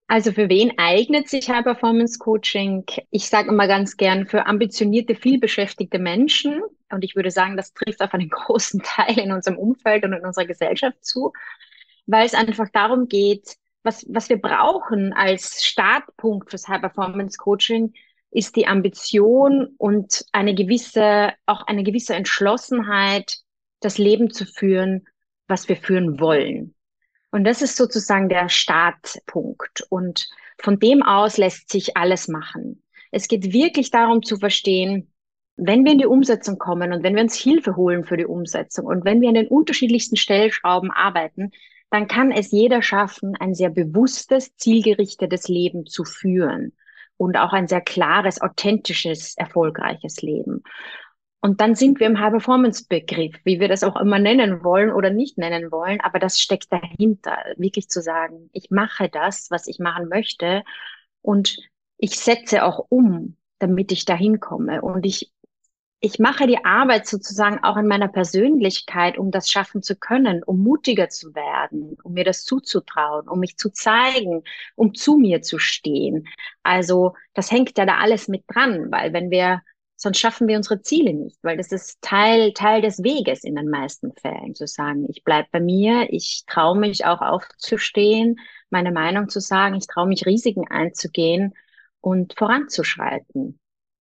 Also 0.09 0.33
für 0.33 0.49
wen 0.49 0.79
eignet 0.79 1.29
sich 1.29 1.51
High 1.51 1.65
Performance 1.65 2.19
Coaching? 2.19 2.85
Ich 3.11 3.29
sage 3.29 3.49
immer 3.49 3.67
ganz 3.67 3.97
gern 3.97 4.27
für 4.27 4.47
ambitionierte, 4.47 5.15
vielbeschäftigte 5.15 5.99
Menschen. 5.99 6.63
Und 6.91 7.05
ich 7.05 7.17
würde 7.17 7.31
sagen, 7.31 7.57
das 7.57 7.75
trifft 7.75 8.01
auf 8.01 8.15
einen 8.15 8.29
großen 8.31 8.81
Teil 8.83 9.19
in 9.19 9.33
unserem 9.33 9.59
Umfeld 9.59 10.05
und 10.05 10.13
in 10.15 10.25
unserer 10.25 10.47
Gesellschaft 10.47 11.05
zu, 11.05 11.33
weil 12.07 12.25
es 12.25 12.35
einfach 12.35 12.69
darum 12.73 13.09
geht, 13.09 13.57
was, 13.83 14.07
was 14.09 14.29
wir 14.29 14.41
brauchen 14.41 15.13
als 15.13 15.65
Startpunkt 15.65 16.51
fürs 16.51 16.67
High 16.69 16.81
Performance 16.81 17.37
Coaching, 17.37 17.93
ist 18.37 18.55
die 18.55 18.67
Ambition 18.67 19.69
und 19.79 20.27
eine 20.33 20.55
gewisse, 20.55 21.33
auch 21.47 21.67
eine 21.67 21.83
gewisse 21.83 22.15
Entschlossenheit, 22.15 23.39
das 23.81 23.97
Leben 23.97 24.31
zu 24.31 24.45
führen, 24.45 25.07
was 25.49 25.71
wir 25.71 25.77
führen 25.77 26.21
wollen. 26.21 26.75
Und 27.31 27.45
das 27.45 27.63
ist 27.63 27.79
sozusagen 27.79 28.29
der 28.29 28.51
Startpunkt. 28.51 29.87
Und 29.89 30.29
von 30.59 30.79
dem 30.79 31.03
aus 31.03 31.39
lässt 31.39 31.71
sich 31.71 31.97
alles 31.97 32.29
machen. 32.29 32.83
Es 33.11 33.27
geht 33.27 33.55
wirklich 33.55 33.91
darum 33.91 34.23
zu 34.23 34.37
verstehen, 34.37 35.11
wenn 35.57 35.87
wir 35.87 35.93
in 35.93 35.99
die 35.99 36.07
Umsetzung 36.07 36.59
kommen 36.59 36.93
und 36.93 37.03
wenn 37.03 37.15
wir 37.15 37.23
uns 37.23 37.37
Hilfe 37.37 37.75
holen 37.75 38.05
für 38.05 38.19
die 38.19 38.27
Umsetzung 38.27 38.85
und 38.85 39.07
wenn 39.07 39.23
wir 39.23 39.31
an 39.31 39.35
den 39.35 39.49
unterschiedlichsten 39.49 40.17
Stellschrauben 40.17 40.91
arbeiten, 40.91 41.53
dann 41.89 42.07
kann 42.07 42.33
es 42.33 42.51
jeder 42.51 42.83
schaffen, 42.83 43.35
ein 43.41 43.55
sehr 43.55 43.71
bewusstes, 43.71 44.55
zielgerichtetes 44.57 45.49
Leben 45.49 45.87
zu 45.87 46.05
führen 46.05 46.75
und 47.17 47.37
auch 47.37 47.53
ein 47.53 47.69
sehr 47.69 47.81
klares, 47.81 48.41
authentisches, 48.41 49.37
erfolgreiches 49.37 50.23
Leben. 50.23 50.63
Und 51.41 51.61
dann 51.61 51.75
sind 51.75 52.01
wir 52.01 52.07
im 52.07 52.19
High-Performance-Begriff, 52.19 53.37
wie 53.45 53.61
wir 53.61 53.69
das 53.69 53.85
auch 53.85 53.97
immer 53.97 54.19
nennen 54.19 54.65
wollen 54.65 54.91
oder 54.91 55.11
nicht 55.11 55.39
nennen 55.39 55.71
wollen, 55.71 56.01
aber 56.01 56.19
das 56.19 56.41
steckt 56.41 56.73
dahinter, 56.73 57.37
wirklich 57.57 57.89
zu 57.89 58.03
sagen, 58.03 58.51
ich 58.53 58.71
mache 58.71 59.09
das, 59.09 59.51
was 59.51 59.69
ich 59.69 59.79
machen 59.79 60.09
möchte 60.09 60.65
und 61.23 61.57
ich 61.99 62.19
setze 62.19 62.65
auch 62.65 62.87
um, 62.89 63.37
damit 63.59 63.93
ich 63.93 64.05
dahin 64.05 64.41
komme. 64.41 64.83
Und 64.83 65.07
ich 65.07 65.33
ich 66.01 66.19
mache 66.19 66.47
die 66.47 66.65
Arbeit 66.65 67.07
sozusagen 67.07 67.65
auch 67.65 67.77
in 67.77 67.87
meiner 67.87 68.09
Persönlichkeit, 68.09 69.17
um 69.17 69.31
das 69.31 69.49
schaffen 69.51 69.83
zu 69.83 69.97
können, 69.97 70.43
um 70.43 70.63
mutiger 70.63 71.09
zu 71.09 71.35
werden, 71.35 71.97
um 72.03 72.13
mir 72.13 72.25
das 72.25 72.45
zuzutrauen, 72.45 73.29
um 73.29 73.41
mich 73.41 73.57
zu 73.57 73.71
zeigen, 73.71 74.43
um 74.75 74.95
zu 74.95 75.17
mir 75.17 75.41
zu 75.41 75.59
stehen. 75.59 76.29
Also 76.63 77.15
das 77.33 77.51
hängt 77.51 77.79
ja 77.79 77.87
da 77.87 77.97
alles 77.97 78.29
mit 78.29 78.45
dran, 78.47 78.91
weil 78.91 79.15
wenn 79.15 79.31
wir, 79.31 79.63
sonst 79.97 80.19
schaffen 80.19 80.49
wir 80.49 80.59
unsere 80.59 80.83
Ziele 80.83 81.15
nicht, 81.15 81.39
weil 81.43 81.57
das 81.57 81.73
ist 81.73 81.99
Teil, 82.03 82.53
Teil 82.53 82.83
des 82.83 83.03
Weges 83.03 83.43
in 83.43 83.55
den 83.55 83.71
meisten 83.71 84.13
Fällen, 84.13 84.55
zu 84.55 84.67
sagen, 84.67 85.07
ich 85.09 85.25
bleib 85.25 85.51
bei 85.51 85.61
mir, 85.61 86.13
ich 86.13 86.45
traue 86.47 86.79
mich 86.79 87.07
auch 87.07 87.23
aufzustehen, 87.23 88.39
meine 88.69 88.93
Meinung 88.93 89.31
zu 89.31 89.41
sagen, 89.41 89.77
ich 89.77 89.87
traue 89.87 90.09
mich 90.09 90.27
Risiken 90.27 90.69
einzugehen 90.69 91.55
und 92.03 92.35
voranzuschreiten. 92.37 93.59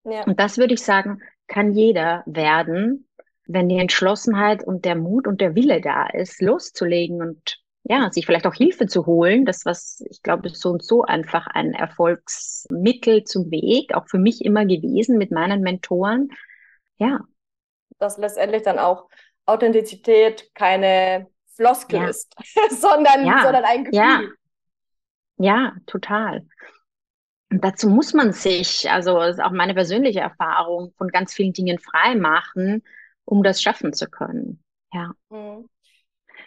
Ja. 0.05 0.23
Und 0.23 0.39
das 0.39 0.57
würde 0.57 0.73
ich 0.73 0.81
sagen, 0.81 1.21
kann 1.47 1.73
jeder 1.73 2.23
werden, 2.25 3.07
wenn 3.45 3.69
die 3.69 3.77
Entschlossenheit 3.77 4.63
und 4.63 4.85
der 4.85 4.95
Mut 4.95 5.27
und 5.27 5.41
der 5.41 5.55
Wille 5.55 5.81
da 5.81 6.07
ist, 6.07 6.41
loszulegen 6.41 7.21
und 7.21 7.59
ja, 7.83 8.09
sich 8.12 8.25
vielleicht 8.25 8.47
auch 8.47 8.53
Hilfe 8.53 8.88
zu 8.88 9.05
holen. 9.05 9.45
Das, 9.45 9.65
was 9.65 10.01
ich 10.09 10.21
glaube, 10.23 10.47
ist 10.47 10.62
so 10.62 10.69
und 10.69 10.83
so 10.83 11.03
einfach 11.03 11.47
ein 11.47 11.73
Erfolgsmittel 11.73 13.25
zum 13.25 13.51
Weg, 13.51 13.93
auch 13.93 14.07
für 14.07 14.17
mich 14.19 14.45
immer 14.45 14.65
gewesen 14.65 15.17
mit 15.17 15.31
meinen 15.31 15.62
Mentoren. 15.62 16.29
Ja. 16.97 17.19
Dass 18.00 18.17
letztendlich 18.17 18.63
dann 18.63 18.79
auch 18.79 19.09
Authentizität 19.45 20.55
keine 20.55 21.27
Floskel 21.55 22.00
ja. 22.00 22.07
ist, 22.07 22.33
sondern, 22.69 23.25
ja. 23.25 23.41
sondern 23.43 23.65
ein 23.65 23.83
Gefühl. 23.83 24.00
Ja. 24.00 24.21
ja, 25.38 25.73
total. 25.85 26.45
Und 27.53 27.63
dazu 27.63 27.88
muss 27.88 28.15
man 28.15 28.33
sich, 28.33 28.89
also 28.89 29.22
ist 29.22 29.39
auch 29.39 29.51
meine 29.51 29.75
persönliche 29.75 30.22
Erfahrung, 30.22 30.91
von 30.98 31.10
ganz 31.10 31.36
vielen 31.36 31.53
Dingen 31.53 31.77
frei 31.77 32.15
machen, 32.15 32.81
um 33.25 33.43
das 33.43 33.62
schaffen 33.62 33.93
zu 33.93 34.10
können. 34.10 34.63
Ja. 34.91 35.12
Mhm. 35.29 35.69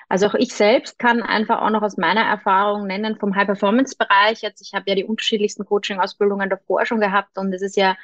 Also 0.08 0.26
auch 0.26 0.34
ich 0.34 0.52
selbst 0.52 0.98
kann 0.98 1.22
einfach 1.22 1.62
auch 1.62 1.70
noch 1.70 1.82
aus 1.82 1.96
meiner 1.96 2.22
Erfahrung 2.22 2.88
nennen 2.88 3.14
vom 3.20 3.36
High-Performance-Bereich. 3.36 4.42
Jetzt, 4.42 4.60
ich 4.62 4.74
habe 4.74 4.86
ja 4.88 4.96
die 4.96 5.04
unterschiedlichsten 5.04 5.64
Coaching-Ausbildungen 5.64 6.50
davor 6.50 6.84
schon 6.86 6.98
gehabt 6.98 7.38
und 7.38 7.52
es 7.52 7.62
ist 7.62 7.76
ja 7.76 7.96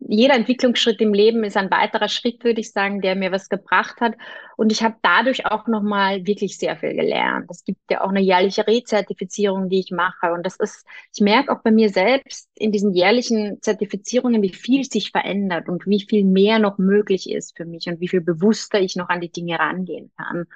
jeder 0.00 0.34
Entwicklungsschritt 0.34 1.00
im 1.00 1.12
Leben 1.12 1.44
ist 1.44 1.56
ein 1.56 1.70
weiterer 1.70 2.08
Schritt, 2.08 2.42
würde 2.42 2.60
ich 2.60 2.72
sagen, 2.72 3.02
der 3.02 3.14
mir 3.14 3.30
was 3.30 3.48
gebracht 3.48 4.00
hat. 4.00 4.14
Und 4.56 4.72
ich 4.72 4.82
habe 4.82 4.96
dadurch 5.02 5.46
auch 5.46 5.66
nochmal 5.66 6.26
wirklich 6.26 6.56
sehr 6.58 6.76
viel 6.76 6.94
gelernt. 6.94 7.50
Es 7.50 7.62
gibt 7.62 7.80
ja 7.90 8.02
auch 8.02 8.08
eine 8.08 8.20
jährliche 8.20 8.66
Rezertifizierung, 8.66 9.68
die 9.68 9.80
ich 9.80 9.90
mache. 9.90 10.32
Und 10.32 10.46
das 10.46 10.56
ist, 10.56 10.86
ich 11.14 11.20
merke 11.20 11.52
auch 11.52 11.62
bei 11.62 11.70
mir 11.70 11.90
selbst 11.90 12.48
in 12.54 12.72
diesen 12.72 12.94
jährlichen 12.94 13.60
Zertifizierungen, 13.60 14.42
wie 14.42 14.54
viel 14.54 14.84
sich 14.84 15.10
verändert 15.10 15.68
und 15.68 15.86
wie 15.86 16.00
viel 16.00 16.24
mehr 16.24 16.58
noch 16.58 16.78
möglich 16.78 17.30
ist 17.30 17.56
für 17.56 17.66
mich 17.66 17.86
und 17.86 18.00
wie 18.00 18.08
viel 18.08 18.22
bewusster 18.22 18.80
ich 18.80 18.96
noch 18.96 19.10
an 19.10 19.20
die 19.20 19.30
Dinge 19.32 19.58
rangehen 19.58 20.10
kann. 20.16 20.46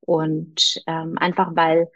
Und 0.00 0.80
ähm, 0.86 1.18
einfach 1.18 1.50
weil 1.54 1.88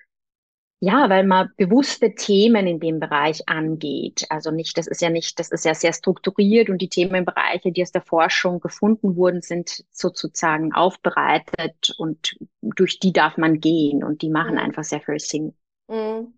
Ja, 0.83 1.11
weil 1.11 1.27
man 1.27 1.51
bewusste 1.59 2.15
Themen 2.15 2.67
in 2.67 2.81
dem 2.81 3.01
Bereich 3.01 3.47
angeht. 3.47 4.25
Also 4.31 4.51
nicht, 4.51 4.79
das 4.79 4.87
ist 4.87 5.03
ja 5.03 5.11
nicht, 5.11 5.39
das 5.39 5.51
ist 5.51 5.67
ja 5.67 5.75
sehr 5.75 5.93
strukturiert 5.93 6.71
und 6.71 6.79
die 6.79 6.89
Themenbereiche, 6.89 7.71
die 7.71 7.83
aus 7.83 7.93
der 7.93 8.01
Forschung 8.01 8.61
gefunden 8.61 9.15
wurden, 9.15 9.43
sind 9.43 9.85
sozusagen 9.91 10.73
aufbereitet 10.73 11.95
und 11.99 12.35
durch 12.63 12.99
die 12.99 13.13
darf 13.13 13.37
man 13.37 13.61
gehen 13.61 14.03
und 14.03 14.23
die 14.23 14.31
machen 14.31 14.53
mhm. 14.53 14.59
einfach 14.59 14.85
sehr 14.85 15.03
viel 15.03 15.19
Sinn. 15.19 15.55
Mhm. 15.89 16.33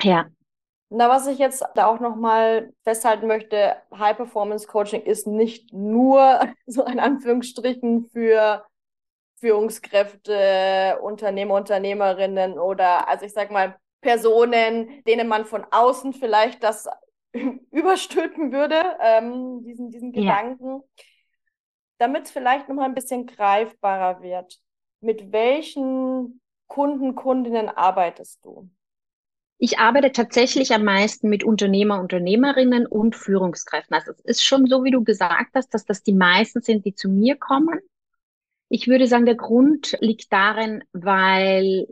Ja. 0.00 0.26
Na, 0.90 1.08
was 1.08 1.26
ich 1.26 1.38
jetzt 1.38 1.64
da 1.74 1.86
auch 1.86 1.98
nochmal 1.98 2.72
festhalten 2.84 3.26
möchte, 3.26 3.74
High 3.98 4.16
Performance 4.16 4.68
Coaching 4.68 5.02
ist 5.02 5.26
nicht 5.26 5.72
nur 5.72 6.40
so 6.66 6.84
ein 6.84 7.00
Anführungsstrichen 7.00 8.08
für 8.12 8.64
Führungskräfte, 9.42 11.00
Unternehmer, 11.02 11.54
Unternehmerinnen 11.54 12.60
oder, 12.60 13.08
also 13.08 13.26
ich 13.26 13.32
sag 13.32 13.50
mal, 13.50 13.76
Personen, 14.00 15.02
denen 15.04 15.26
man 15.26 15.44
von 15.44 15.66
außen 15.68 16.12
vielleicht 16.12 16.62
das 16.62 16.88
überstülpen 17.72 18.52
würde, 18.52 18.80
ähm, 19.00 19.64
diesen, 19.64 19.90
diesen 19.90 20.12
ja. 20.12 20.20
Gedanken. 20.20 20.82
Damit 21.98 22.26
es 22.26 22.30
vielleicht 22.30 22.68
nochmal 22.68 22.84
ein 22.84 22.94
bisschen 22.94 23.26
greifbarer 23.26 24.22
wird. 24.22 24.60
Mit 25.00 25.32
welchen 25.32 26.40
Kunden, 26.68 27.16
Kundinnen 27.16 27.68
arbeitest 27.68 28.44
du? 28.44 28.70
Ich 29.58 29.80
arbeite 29.80 30.12
tatsächlich 30.12 30.72
am 30.72 30.84
meisten 30.84 31.28
mit 31.28 31.42
Unternehmer, 31.42 32.00
Unternehmerinnen 32.00 32.86
und 32.86 33.16
Führungskräften. 33.16 33.94
Also 33.94 34.12
es 34.12 34.20
ist 34.20 34.44
schon 34.44 34.66
so, 34.66 34.84
wie 34.84 34.92
du 34.92 35.02
gesagt 35.02 35.50
hast, 35.54 35.74
dass 35.74 35.84
das 35.84 36.04
die 36.04 36.14
meisten 36.14 36.62
sind, 36.62 36.84
die 36.84 36.94
zu 36.94 37.08
mir 37.08 37.36
kommen. 37.36 37.80
Ich 38.74 38.88
würde 38.88 39.06
sagen, 39.06 39.26
der 39.26 39.34
Grund 39.34 39.98
liegt 40.00 40.32
darin, 40.32 40.82
weil 40.94 41.88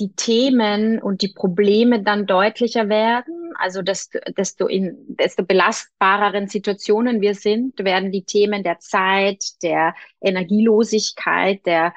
die 0.00 0.12
Themen 0.16 1.00
und 1.00 1.22
die 1.22 1.32
Probleme 1.32 2.02
dann 2.02 2.26
deutlicher 2.26 2.88
werden. 2.88 3.52
Also 3.56 3.82
desto, 3.82 4.18
desto 4.36 4.66
in 4.66 4.96
desto 5.10 5.44
belastbareren 5.44 6.48
Situationen 6.48 7.20
wir 7.20 7.36
sind, 7.36 7.78
werden 7.84 8.10
die 8.10 8.24
Themen 8.24 8.64
der 8.64 8.80
Zeit, 8.80 9.62
der 9.62 9.94
Energielosigkeit, 10.20 11.64
der 11.64 11.94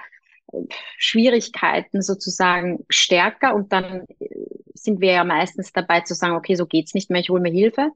äh, 0.52 0.66
Schwierigkeiten 0.98 2.04
sozusagen 2.04 2.86
stärker 2.90 3.56
und 3.56 3.74
dann 3.74 4.06
sind 4.76 5.02
wir 5.02 5.14
ja 5.14 5.24
meistens 5.24 5.74
dabei 5.74 6.02
zu 6.02 6.14
sagen, 6.14 6.36
okay, 6.36 6.54
so 6.54 6.68
geht's 6.68 6.94
nicht 6.94 7.10
mehr, 7.10 7.22
ich 7.22 7.32
hole 7.32 7.42
mir 7.42 7.52
Hilfe. 7.52 7.90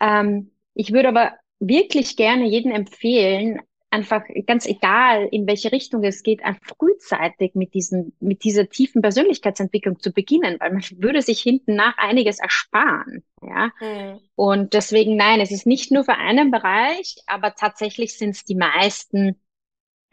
Ähm, 0.00 0.50
ich 0.74 0.92
würde 0.92 1.10
aber 1.10 1.34
wirklich 1.60 2.16
gerne 2.16 2.44
jedem 2.48 2.72
empfehlen, 2.72 3.60
einfach 3.90 4.22
ganz 4.46 4.66
egal, 4.66 5.28
in 5.30 5.46
welche 5.46 5.72
Richtung 5.72 6.04
es 6.04 6.22
geht, 6.22 6.44
einfach 6.44 6.74
frühzeitig 6.78 7.54
mit 7.54 7.74
diesen, 7.74 8.14
mit 8.20 8.44
dieser 8.44 8.68
tiefen 8.68 9.00
Persönlichkeitsentwicklung 9.00 9.98
zu 10.00 10.12
beginnen, 10.12 10.56
weil 10.60 10.72
man 10.72 10.82
würde 10.98 11.22
sich 11.22 11.40
hinten 11.40 11.74
nach 11.74 11.96
einiges 11.96 12.38
ersparen. 12.38 13.24
Ja. 13.42 13.70
Mhm. 13.80 14.20
Und 14.34 14.74
deswegen, 14.74 15.16
nein, 15.16 15.40
es 15.40 15.50
ist 15.50 15.66
nicht 15.66 15.90
nur 15.90 16.04
für 16.04 16.16
einen 16.16 16.50
Bereich, 16.50 17.16
aber 17.26 17.54
tatsächlich 17.54 18.16
sind 18.18 18.30
es 18.30 18.44
die 18.44 18.56
meisten 18.56 19.40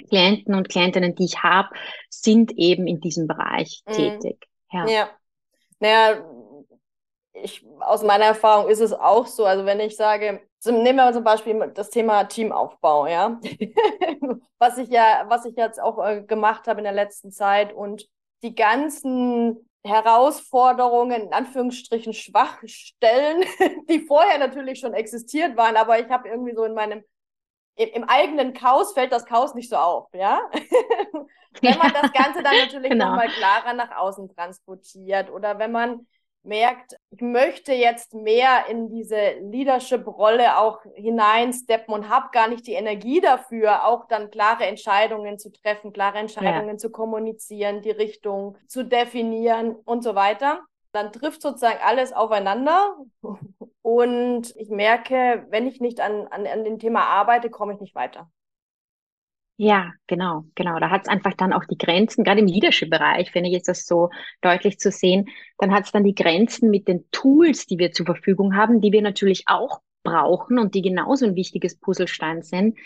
Klienten 0.08 0.56
und 0.56 0.70
Klientinnen, 0.70 1.16
die 1.16 1.26
ich 1.26 1.44
habe, 1.44 1.70
sind 2.10 2.54
eben 2.58 2.88
in 2.88 3.02
diesem 3.02 3.28
Bereich 3.28 3.82
mhm. 3.88 3.92
tätig. 3.94 4.48
Ja. 4.72 4.88
ja. 4.88 5.10
Naja, 5.80 6.26
ich, 7.34 7.66
aus 7.80 8.04
meiner 8.04 8.26
Erfahrung 8.26 8.70
ist 8.70 8.80
es 8.80 8.94
auch 8.94 9.28
so. 9.28 9.46
Also 9.46 9.66
wenn 9.66 9.80
ich 9.80 9.96
sage, 9.96 10.42
nehmen 10.72 10.98
wir 10.98 11.14
zum 11.14 11.24
Beispiel 11.24 11.72
das 11.74 11.90
Thema 11.90 12.26
Teamaufbau, 12.26 13.08
ja, 13.08 13.40
was 14.60 14.78
ich 14.78 14.90
ja, 14.90 15.26
was 15.28 15.46
ich 15.46 15.56
jetzt 15.56 15.82
auch 15.82 16.04
äh, 16.04 16.24
gemacht 16.24 16.68
habe 16.68 16.80
in 16.80 16.86
der 16.86 16.94
letzten 16.94 17.32
Zeit 17.32 17.74
und 17.74 18.08
die 18.44 18.56
ganzen 18.56 19.70
Herausforderungen, 19.84 21.24
in 21.24 21.34
Anführungsstrichen 21.34 22.14
Schwachstellen, 22.14 23.46
die 23.90 24.02
vorher 24.02 24.38
natürlich 24.40 24.80
schon 24.80 24.94
existiert 24.94 25.56
waren, 25.58 25.78
aber 25.78 26.00
ich 26.00 26.10
habe 26.10 26.28
irgendwie 26.28 26.56
so 26.56 26.64
in 26.64 26.74
meinem 26.74 27.04
im, 27.78 28.04
eigenen 28.06 28.54
Chaos 28.54 28.94
fällt 28.94 29.12
das 29.12 29.26
Chaos 29.26 29.54
nicht 29.54 29.70
so 29.70 29.76
auf, 29.76 30.08
ja. 30.14 30.40
wenn 31.62 31.78
man 31.78 31.94
das 31.94 32.12
Ganze 32.14 32.42
dann 32.42 32.58
natürlich 32.58 32.92
genau. 32.92 33.10
nochmal 33.10 33.28
klarer 33.30 33.74
nach 33.74 33.96
außen 33.96 34.34
transportiert 34.34 35.30
oder 35.30 35.60
wenn 35.60 35.72
man 35.72 36.08
merkt, 36.46 36.98
ich 37.10 37.22
möchte 37.22 37.74
jetzt 37.74 38.14
mehr 38.14 38.68
in 38.70 38.90
diese 38.90 39.34
Leadership-Rolle 39.42 40.58
auch 40.58 40.82
hineinsteppen 40.96 41.94
und 41.94 42.10
habe 42.10 42.30
gar 42.32 42.48
nicht 42.48 42.68
die 42.68 42.74
Energie 42.74 43.22
dafür, 43.22 43.86
auch 43.86 44.08
dann 44.08 44.32
klare 44.32 44.66
Entscheidungen 44.66 45.40
zu 45.40 45.52
treffen, 45.52 45.94
klare 45.94 46.20
Entscheidungen 46.20 46.76
ja. 46.76 46.78
zu 46.78 46.92
kommunizieren, 46.92 47.82
die 47.82 47.92
Richtung 47.92 48.58
zu 48.68 48.84
definieren 48.84 49.76
und 49.86 50.04
so 50.04 50.16
weiter. 50.16 50.62
Dann 50.92 51.12
trifft 51.12 51.42
sozusagen 51.42 51.80
alles 51.84 52.14
aufeinander 52.14 52.96
und 53.82 54.56
ich 54.56 54.70
merke, 54.70 55.46
wenn 55.50 55.68
ich 55.68 55.82
nicht 55.82 56.00
an, 56.00 56.28
an, 56.28 56.48
an 56.48 56.64
dem 56.64 56.80
Thema 56.80 57.02
arbeite, 57.02 57.50
komme 57.50 57.74
ich 57.74 57.80
nicht 57.80 57.96
weiter. 57.96 58.30
Ja, 59.58 59.94
genau, 60.08 60.44
genau. 60.56 60.80
Da 60.80 60.90
hat 60.90 61.04
es 61.04 61.08
einfach 61.08 61.34
dann 61.34 61.54
auch 61.54 61.64
die 61.64 61.78
Grenzen, 61.78 62.26
gerade 62.26 62.42
im 62.42 62.48
Leadership-Bereich, 62.48 63.32
finde 63.32 63.50
ich, 63.50 63.56
ist 63.56 63.70
das 63.70 63.86
so 63.86 64.10
deutlich 64.42 64.80
zu 64.80 64.92
sehen. 64.92 65.30
Dann 65.58 65.72
hat 65.74 65.86
es 65.86 65.92
dann 65.94 66.04
die 66.04 66.14
Grenzen 66.16 66.70
mit 66.70 66.90
den 66.90 67.10
Tools, 67.12 67.66
die 67.66 67.80
wir 67.80 67.92
zur 67.94 68.06
Verfügung 68.06 68.56
haben, 68.58 68.82
die 68.82 68.92
wir 68.92 69.02
natürlich 69.02 69.44
auch 69.48 69.80
brauchen 70.04 70.60
und 70.60 70.76
die 70.76 70.82
genauso 70.82 71.26
ein 71.26 71.36
wichtiges 71.36 71.80
Puzzlestein 71.80 72.42
sind. 72.44 72.78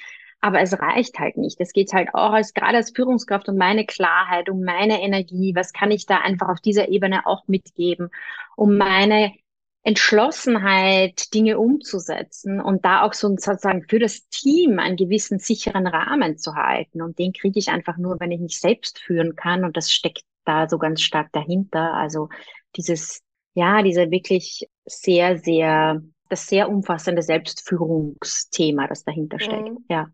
Aber 0.42 0.62
es 0.62 0.80
reicht 0.80 1.18
halt 1.20 1.38
nicht. 1.38 1.60
Es 1.60 1.74
geht 1.74 1.92
halt 1.92 2.10
auch 2.14 2.32
als, 2.34 2.54
gerade 2.54 2.78
als 2.78 2.92
Führungskraft 2.96 3.50
um 3.50 3.58
meine 3.58 3.86
Klarheit, 3.86 4.48
um 4.50 4.64
meine 4.64 5.02
Energie. 5.02 5.54
Was 5.56 5.74
kann 5.74 5.90
ich 5.92 6.06
da 6.06 6.20
einfach 6.20 6.50
auf 6.50 6.62
dieser 6.62 6.88
Ebene 6.90 7.26
auch 7.26 7.48
mitgeben? 7.48 8.10
Um 8.56 8.78
meine 8.78 9.34
Entschlossenheit, 9.84 11.34
Dinge 11.34 11.58
umzusetzen 11.58 12.60
und 12.60 12.84
da 12.84 13.04
auch 13.04 13.14
so 13.14 13.30
sozusagen 13.30 13.86
für 13.88 14.00
das 14.00 14.28
Team 14.28 14.78
einen 14.78 14.98
gewissen 14.98 15.40
sicheren 15.40 15.88
Rahmen 15.88 16.38
zu 16.38 16.56
halten. 16.56 17.02
Und 17.02 17.18
den 17.18 17.32
kriege 17.32 17.60
ich 17.60 17.70
einfach 17.70 17.98
nur, 17.98 18.20
wenn 18.20 18.32
ich 18.32 18.42
mich 18.42 18.60
selbst 18.60 19.00
führen 19.00 19.36
kann. 19.36 19.64
Und 19.64 19.78
das 19.78 19.92
steckt 19.92 20.24
da 20.44 20.68
so 20.68 20.78
ganz 20.78 21.02
stark 21.02 21.32
dahinter. 21.32 21.94
Also 21.94 22.28
dieses, 22.76 23.22
ja, 23.54 23.82
dieser 23.82 24.12
wirklich 24.12 24.68
sehr, 24.86 25.38
sehr, 25.38 26.02
das 26.28 26.48
sehr 26.48 26.70
umfassende 26.70 27.22
Selbstführungsthema, 27.22 28.88
das 28.88 29.06
dahinter 29.06 29.40
steckt. 29.40 29.70
Mhm. 29.70 29.86
Ja. 29.90 30.08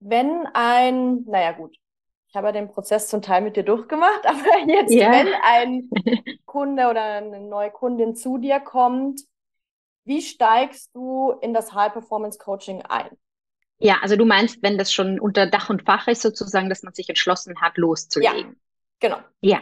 Wenn 0.00 0.46
ein, 0.52 1.24
naja 1.24 1.52
gut, 1.52 1.74
ich 2.28 2.34
habe 2.34 2.52
den 2.52 2.68
Prozess 2.68 3.08
zum 3.08 3.22
Teil 3.22 3.42
mit 3.42 3.56
dir 3.56 3.62
durchgemacht, 3.62 4.20
aber 4.26 4.66
jetzt, 4.66 4.92
ja. 4.92 5.10
wenn 5.10 5.28
ein 5.42 5.90
Kunde 6.46 6.88
oder 6.88 7.02
eine 7.02 7.40
neue 7.40 7.70
Kundin 7.70 8.14
zu 8.14 8.38
dir 8.38 8.60
kommt, 8.60 9.22
wie 10.04 10.22
steigst 10.22 10.94
du 10.94 11.32
in 11.40 11.52
das 11.52 11.72
High-Performance-Coaching 11.72 12.82
ein? 12.82 13.10
Ja, 13.78 13.96
also 14.02 14.16
du 14.16 14.24
meinst, 14.24 14.62
wenn 14.62 14.78
das 14.78 14.92
schon 14.92 15.20
unter 15.20 15.46
Dach 15.46 15.68
und 15.68 15.82
Fach 15.82 16.06
ist, 16.08 16.22
sozusagen, 16.22 16.68
dass 16.68 16.82
man 16.82 16.94
sich 16.94 17.08
entschlossen 17.08 17.60
hat, 17.60 17.76
loszulegen. 17.76 18.52
Ja, 18.52 18.54
genau. 19.00 19.18
Ja. 19.40 19.60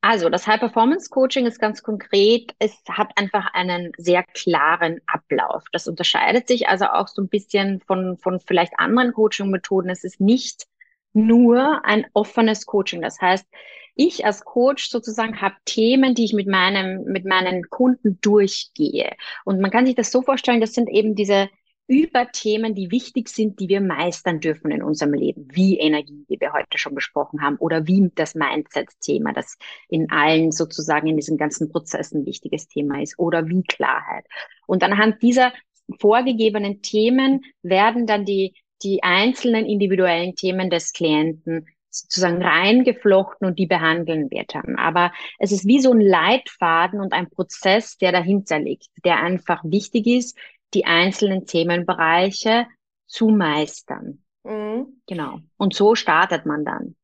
Also 0.00 0.28
das 0.28 0.46
High-Performance-Coaching 0.46 1.46
ist 1.46 1.58
ganz 1.58 1.82
konkret, 1.82 2.54
es 2.58 2.76
hat 2.88 3.10
einfach 3.16 3.52
einen 3.52 3.92
sehr 3.96 4.22
klaren 4.22 5.00
Ablauf. 5.06 5.64
Das 5.72 5.88
unterscheidet 5.88 6.46
sich 6.46 6.68
also 6.68 6.86
auch 6.86 7.08
so 7.08 7.22
ein 7.22 7.28
bisschen 7.28 7.80
von, 7.80 8.16
von 8.18 8.38
vielleicht 8.40 8.78
anderen 8.78 9.12
Coaching-Methoden. 9.12 9.90
Es 9.90 10.04
ist 10.04 10.20
nicht 10.20 10.66
nur 11.12 11.84
ein 11.84 12.06
offenes 12.12 12.66
Coaching. 12.66 13.02
Das 13.02 13.20
heißt, 13.20 13.46
ich 13.94 14.24
als 14.24 14.44
Coach 14.44 14.90
sozusagen 14.90 15.40
habe 15.40 15.56
Themen, 15.64 16.14
die 16.14 16.24
ich 16.24 16.32
mit 16.32 16.46
meinem, 16.46 17.04
mit 17.04 17.24
meinen 17.24 17.68
Kunden 17.68 18.18
durchgehe. 18.20 19.16
Und 19.44 19.60
man 19.60 19.72
kann 19.72 19.86
sich 19.86 19.96
das 19.96 20.12
so 20.12 20.22
vorstellen, 20.22 20.60
das 20.60 20.72
sind 20.72 20.88
eben 20.88 21.16
diese 21.16 21.48
Überthemen, 21.88 22.74
die 22.74 22.90
wichtig 22.90 23.28
sind, 23.28 23.58
die 23.60 23.68
wir 23.68 23.80
meistern 23.80 24.40
dürfen 24.40 24.70
in 24.70 24.82
unserem 24.82 25.14
Leben, 25.14 25.48
wie 25.50 25.78
Energie, 25.78 26.26
die 26.28 26.38
wir 26.38 26.52
heute 26.52 26.76
schon 26.76 26.94
besprochen 26.94 27.40
haben, 27.40 27.56
oder 27.56 27.86
wie 27.86 28.12
das 28.14 28.34
Mindset-Thema, 28.34 29.32
das 29.32 29.56
in 29.88 30.10
allen 30.10 30.52
sozusagen 30.52 31.08
in 31.08 31.16
diesen 31.16 31.38
ganzen 31.38 31.72
Prozessen 31.72 32.20
ein 32.20 32.26
wichtiges 32.26 32.68
Thema 32.68 33.02
ist, 33.02 33.18
oder 33.18 33.48
wie 33.48 33.62
Klarheit. 33.62 34.26
Und 34.66 34.84
anhand 34.84 35.22
dieser 35.22 35.52
vorgegebenen 35.98 36.82
Themen 36.82 37.42
werden 37.62 38.06
dann 38.06 38.26
die 38.26 38.54
die 38.82 39.02
einzelnen 39.02 39.66
individuellen 39.66 40.34
Themen 40.34 40.70
des 40.70 40.92
Klienten 40.92 41.66
sozusagen 41.90 42.42
reingeflochten 42.42 43.46
und 43.46 43.58
die 43.58 43.66
behandeln 43.66 44.30
wir 44.30 44.44
dann. 44.46 44.76
Aber 44.76 45.12
es 45.38 45.52
ist 45.52 45.66
wie 45.66 45.80
so 45.80 45.92
ein 45.92 46.00
Leitfaden 46.00 47.00
und 47.00 47.12
ein 47.12 47.30
Prozess, 47.30 47.96
der 47.96 48.12
dahinter 48.12 48.58
liegt, 48.58 48.88
der 49.04 49.16
einfach 49.18 49.62
wichtig 49.64 50.06
ist, 50.06 50.38
die 50.74 50.84
einzelnen 50.84 51.46
Themenbereiche 51.46 52.66
zu 53.06 53.28
meistern. 53.28 54.22
Mhm. 54.44 55.00
Genau. 55.06 55.38
Und 55.56 55.74
so 55.74 55.94
startet 55.94 56.46
man 56.46 56.64
dann. 56.64 56.94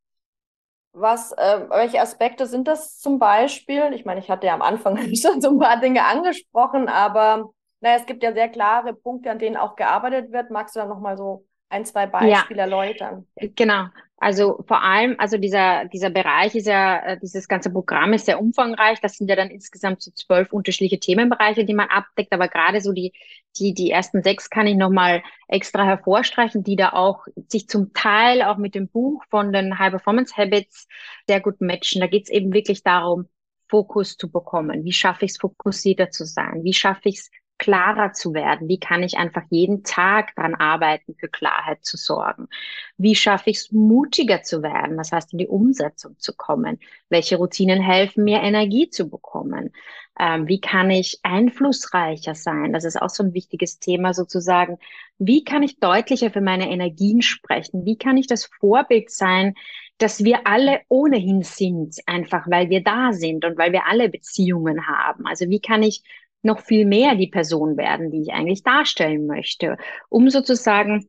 Was, 0.93 1.33
äh, 1.33 1.67
welche 1.71 2.01
Aspekte 2.01 2.47
sind 2.47 2.69
das 2.69 2.99
zum 2.99 3.19
Beispiel? 3.19 3.93
Ich 3.95 4.05
meine, 4.05 4.21
ich 4.21 4.31
hatte 4.31 4.47
ja 4.47 4.55
am 4.55 4.63
Anfang 4.63 4.97
schon 5.17 5.41
so 5.41 5.51
ein 5.51 5.59
paar 5.59 5.81
Dinge 5.81 6.05
angesprochen, 6.05 6.89
aber 6.89 7.51
naja, 7.81 7.97
es 7.97 8.07
gibt 8.07 8.23
ja 8.23 8.33
sehr 8.33 8.49
klare 8.49 8.95
Punkte, 8.95 9.31
an 9.31 9.39
denen 9.39 9.57
auch 9.57 9.77
gearbeitet 9.77 10.31
wird. 10.31 10.51
Magst 10.51 10.77
du 10.77 10.81
da 10.81 10.87
nochmal 10.87 11.17
so 11.17 11.47
ein, 11.75 11.85
zwei 11.85 12.07
Beispiele 12.07 12.59
ja. 12.59 12.65
erläutern? 12.65 13.27
Genau. 13.57 13.87
Also 14.17 14.65
vor 14.67 14.83
allem, 14.83 15.17
also 15.19 15.37
dieser, 15.37 15.85
dieser 15.87 16.09
Bereich 16.09 16.55
ist 16.55 16.67
ja, 16.67 17.05
äh, 17.05 17.19
dieses 17.21 17.49
ganze 17.49 17.71
Programm 17.71 18.13
ist 18.13 18.27
sehr 18.27 18.41
umfangreich. 18.41 19.01
Das 19.01 19.19
sind 19.19 19.29
ja 19.29 19.37
dann 19.37 19.51
insgesamt 19.51 20.01
so 20.01 20.13
zwölf 20.13 20.53
unterschiedliche 20.53 20.99
Themenbereiche, 20.99 21.65
die 21.65 21.75
man 21.75 21.89
abdeckt. 21.89 22.33
Aber 22.33 22.49
gerade 22.49 22.81
so 22.81 22.93
die, 22.93 23.13
die, 23.59 23.75
die 23.75 23.91
ersten 23.91 24.23
sechs 24.23 24.49
kann 24.49 24.67
ich 24.67 24.77
nochmal 24.77 25.23
extra 25.49 25.85
hervorstreichen, 25.85 26.63
die 26.63 26.77
da 26.77 26.93
auch 26.93 27.27
sich 27.49 27.69
zum 27.69 27.93
Teil 27.93 28.43
auch 28.43 28.57
mit 28.57 28.75
dem 28.75 28.89
Buch 28.89 29.23
von 29.29 29.53
den 29.53 29.79
High 29.79 29.91
Performance 29.91 30.35
Habits 30.37 30.87
sehr 31.27 31.41
gut 31.41 31.61
matchen. 31.61 32.01
Da 32.01 32.07
geht 32.07 32.25
es 32.25 32.31
eben 32.31 32.55
wirklich 32.55 32.83
darum, 32.83 33.29
Fokus 33.69 34.17
zu 34.17 34.31
bekommen. 34.31 34.85
Wie 34.85 34.93
schaffe 34.93 35.25
ich 35.25 35.33
es, 35.33 35.39
fokussierter 35.39 36.11
zu 36.11 36.25
sein? 36.25 36.63
Wie 36.63 36.73
schaffe 36.73 37.09
ich 37.09 37.17
es, 37.19 37.31
klarer 37.59 38.13
zu 38.13 38.35
werden? 38.35 38.69
Wie 38.69 38.79
kann 38.79 39.03
ich 39.03 39.17
einfach 39.17 39.43
jeden 39.51 39.85
Tag 39.85 40.35
daran 40.35 40.55
arbeiten, 40.55 41.15
für 41.15 41.29
Klarheit 41.29 41.85
zu 41.85 41.97
sorgen? 41.97 42.49
Wie 42.97 43.15
schaffe 43.15 43.51
ich 43.51 43.59
es, 43.59 43.73
mutiger 43.73 44.43
zu 44.43 44.63
werden? 44.63 44.97
Das 44.97 45.13
heißt, 45.13 45.33
in 45.33 45.39
die 45.39 45.49
Umsetzung 45.49 46.19
zu 46.19 46.35
kommen? 46.35 46.79
Welche 47.09 47.37
Routinen 47.37 47.81
helfen 47.81 48.25
mir, 48.25 48.43
Energie 48.43 48.91
zu 48.91 49.09
bekommen? 49.09 49.73
Ähm, 50.19 50.47
wie 50.47 50.61
kann 50.61 50.91
ich 50.91 51.19
einflussreicher 51.23 52.35
sein? 52.35 52.73
Das 52.73 52.85
ist 52.85 53.01
auch 53.01 53.11
so 53.11 53.25
ein 53.25 53.35
wichtiges 53.35 53.79
Thema 53.79 54.15
sozusagen. 54.15 54.79
Wie 55.19 55.45
kann 55.45 55.63
ich 55.63 55.81
deutlicher 55.81 56.31
für 56.31 56.41
meine 56.41 56.71
Energien 56.71 57.23
sprechen? 57.23 57.85
Wie 57.85 57.97
kann 57.97 58.17
ich 58.17 58.27
das 58.27 58.45
Vorbild 58.61 59.11
sein, 59.11 59.55
dass 59.99 60.25
wir 60.25 60.47
alle 60.47 60.81
ohnehin 60.89 61.43
sind, 61.43 61.97
einfach 62.07 62.47
weil 62.49 62.69
wir 62.69 62.83
da 62.83 63.13
sind 63.13 63.45
und 63.45 63.59
weil 63.59 63.73
wir 63.73 63.87
alle 63.87 64.09
Beziehungen 64.09 64.87
haben? 64.87 65.27
Also 65.27 65.49
wie 65.49 65.61
kann 65.61 65.83
ich 65.83 66.03
noch 66.45 66.61
viel 66.61 66.87
mehr 66.87 67.15
die 67.15 67.29
Person 67.29 67.77
werden, 67.77 68.11
die 68.11 68.23
ich 68.23 68.33
eigentlich 68.33 68.63
darstellen 68.63 69.27
möchte, 69.27 69.77
um 70.09 70.31
sozusagen 70.31 71.09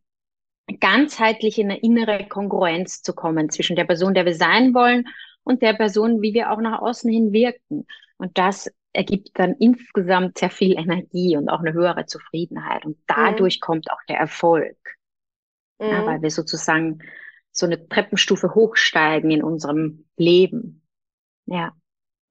ganzheitlich 0.80 1.60
in 1.60 1.70
eine 1.70 1.80
innere 1.80 2.28
Kongruenz 2.28 3.02
zu 3.02 3.14
kommen 3.14 3.50
zwischen 3.50 3.76
der 3.76 3.86
Person, 3.86 4.14
der 4.14 4.26
wir 4.26 4.36
sein 4.36 4.74
wollen 4.74 5.08
und 5.44 5.62
der 5.62 5.74
Person, 5.74 6.22
wie 6.22 6.34
wir 6.34 6.52
auch 6.52 6.60
nach 6.60 6.82
außen 6.82 7.12
hin 7.12 7.34
wirken. 7.34 7.86
Und 8.18 8.38
das 8.38 8.72
ergibt 8.94 9.32
dann 9.34 9.54
insgesamt 9.60 10.38
sehr 10.38 10.50
viel 10.50 10.78
Energie 10.78 11.38
und 11.38 11.50
auch 11.50 11.60
eine 11.60 11.74
höhere 11.74 12.06
Zufriedenheit. 12.06 12.86
Und 12.86 12.98
dadurch 13.08 13.58
mhm. 13.58 13.66
kommt 13.66 13.92
auch 13.92 14.02
der 14.08 14.18
Erfolg. 14.18 14.78
Mhm. 15.80 15.88
Ja, 15.88 16.06
weil 16.06 16.22
wir 16.22 16.32
sozusagen 16.32 17.00
so 17.52 17.66
eine 17.66 17.88
Treppenstufe 17.88 18.56
hochsteigen 18.56 19.32
in 19.32 19.44
unserem 19.44 20.06
Leben. 20.18 20.82
Ja. 21.46 21.74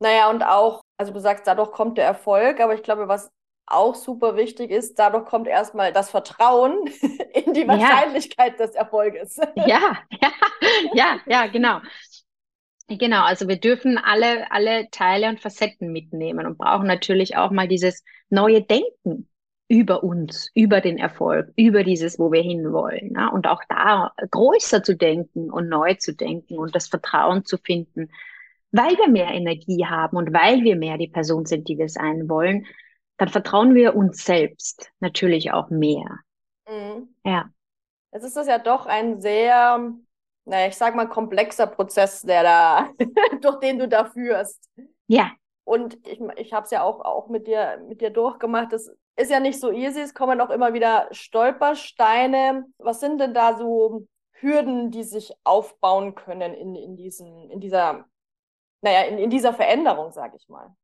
Naja, 0.00 0.30
und 0.30 0.42
auch 0.42 0.85
also 0.96 1.12
du 1.12 1.20
sagst, 1.20 1.46
dadurch 1.46 1.72
kommt 1.72 1.98
der 1.98 2.04
Erfolg, 2.04 2.61
aber 2.61 2.74
ich 2.74 2.83
glaube, 2.83 3.09
was 3.09 3.30
auch 3.66 3.94
super 3.94 4.37
wichtig 4.37 4.70
ist, 4.70 4.98
dadurch 4.98 5.24
kommt 5.24 5.48
erstmal 5.48 5.92
das 5.92 6.11
Vertrauen 6.11 6.87
in 7.33 7.54
die 7.54 7.66
Wahrscheinlichkeit 7.66 8.59
ja. 8.59 8.66
des 8.66 8.74
Erfolges. 8.76 9.37
Ja, 9.57 9.98
ja, 10.11 10.33
ja, 10.94 11.18
ja, 11.26 11.46
genau. 11.46 11.80
Genau, 12.87 13.22
also 13.24 13.48
wir 13.48 13.59
dürfen 13.59 13.96
alle, 13.96 14.50
alle 14.52 14.90
Teile 14.90 15.30
und 15.30 15.40
Facetten 15.40 15.90
mitnehmen 15.90 16.46
und 16.46 16.59
brauchen 16.59 16.87
natürlich 16.87 17.35
auch 17.35 17.50
mal 17.50 17.66
dieses 17.66 18.04
neue 18.28 18.61
Denken 18.61 19.26
über 19.68 20.04
uns, 20.04 20.50
über 20.54 20.83
den 20.83 20.98
Erfolg, 20.98 21.50
über 21.57 21.83
dieses, 21.83 22.18
wo 22.18 22.30
wir 22.30 22.42
hinwollen. 22.42 23.12
Ne? 23.12 23.30
Und 23.33 23.46
auch 23.46 23.62
da 23.70 24.12
größer 24.30 24.83
zu 24.83 24.94
denken 24.96 25.50
und 25.50 25.70
neu 25.70 25.94
zu 25.94 26.14
denken 26.14 26.59
und 26.59 26.74
das 26.74 26.88
Vertrauen 26.88 27.46
zu 27.46 27.57
finden, 27.57 28.11
weil 28.74 28.96
wir 28.98 29.08
mehr 29.08 29.28
Energie 29.28 29.87
haben 29.87 30.16
und 30.16 30.32
weil 30.32 30.62
wir 30.64 30.74
mehr 30.74 30.98
die 30.98 31.08
Person 31.08 31.46
sind, 31.46 31.68
die 31.68 31.78
wir 31.78 31.88
sein 31.88 32.28
wollen, 32.28 32.66
dann 33.18 33.28
vertrauen 33.28 33.74
wir 33.74 33.94
uns 33.94 34.24
selbst 34.24 34.90
natürlich 34.98 35.52
auch 35.52 35.70
mehr. 35.70 36.18
Mhm. 36.68 37.14
Ja. 37.24 37.50
Es 38.10 38.24
ist 38.24 38.37
das 38.37 38.48
ja 38.48 38.58
doch 38.58 38.87
ein 38.87 39.20
sehr, 39.20 39.92
naja, 40.44 40.66
ich 40.66 40.76
sag 40.76 40.96
mal, 40.96 41.08
komplexer 41.08 41.68
Prozess, 41.68 42.22
der 42.22 42.42
da, 42.42 42.90
durch 43.40 43.60
den 43.60 43.78
du 43.78 43.88
da 43.88 44.06
führst. 44.06 44.68
Ja. 45.06 45.30
Und 45.62 45.96
ich, 46.06 46.20
ich 46.37 46.52
habe 46.52 46.64
es 46.64 46.70
ja 46.72 46.82
auch, 46.82 47.00
auch 47.00 47.28
mit 47.28 47.46
dir, 47.46 47.80
mit 47.88 48.00
dir 48.00 48.10
durchgemacht. 48.10 48.72
Das 48.72 48.90
ist 49.16 49.30
ja 49.30 49.38
nicht 49.38 49.60
so 49.60 49.70
easy, 49.70 50.00
es 50.00 50.14
kommen 50.14 50.40
auch 50.40 50.50
immer 50.50 50.74
wieder 50.74 51.06
Stolpersteine. 51.12 52.64
Was 52.78 52.98
sind 52.98 53.20
denn 53.20 53.34
da 53.34 53.56
so 53.56 54.08
Hürden, 54.32 54.90
die 54.90 55.04
sich 55.04 55.32
aufbauen 55.44 56.16
können 56.16 56.54
in, 56.54 56.74
in, 56.74 56.96
diesen, 56.96 57.50
in 57.50 57.60
dieser 57.60 58.04
naja, 58.85 59.09
in, 59.09 59.18
in 59.18 59.31
dieser 59.31 59.55
Veränderung, 59.55 60.12
sage 60.12 60.37
ich 60.37 60.49
mal? 60.49 60.75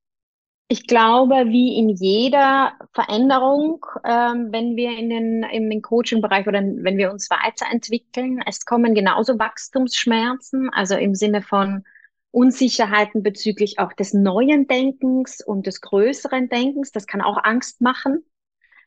Ich 0.68 0.86
glaube, 0.86 1.46
wie 1.48 1.76
in 1.76 1.88
jeder 1.88 2.72
Veränderung, 2.92 3.84
ähm, 4.04 4.48
wenn 4.52 4.76
wir 4.76 4.96
in 4.96 5.10
den, 5.10 5.42
im 5.42 5.82
Coaching-Bereich 5.82 6.46
oder 6.46 6.60
wenn 6.62 6.96
wir 6.96 7.10
uns 7.10 7.28
weiterentwickeln, 7.28 8.40
es 8.46 8.64
kommen 8.64 8.94
genauso 8.94 9.38
Wachstumsschmerzen, 9.38 10.70
also 10.70 10.94
im 10.96 11.14
Sinne 11.14 11.42
von 11.42 11.84
Unsicherheiten 12.30 13.22
bezüglich 13.22 13.80
auch 13.80 13.92
des 13.92 14.14
neuen 14.14 14.68
Denkens 14.68 15.44
und 15.44 15.66
des 15.66 15.80
größeren 15.80 16.48
Denkens. 16.48 16.92
Das 16.92 17.06
kann 17.06 17.20
auch 17.20 17.42
Angst 17.42 17.80
machen. 17.80 18.24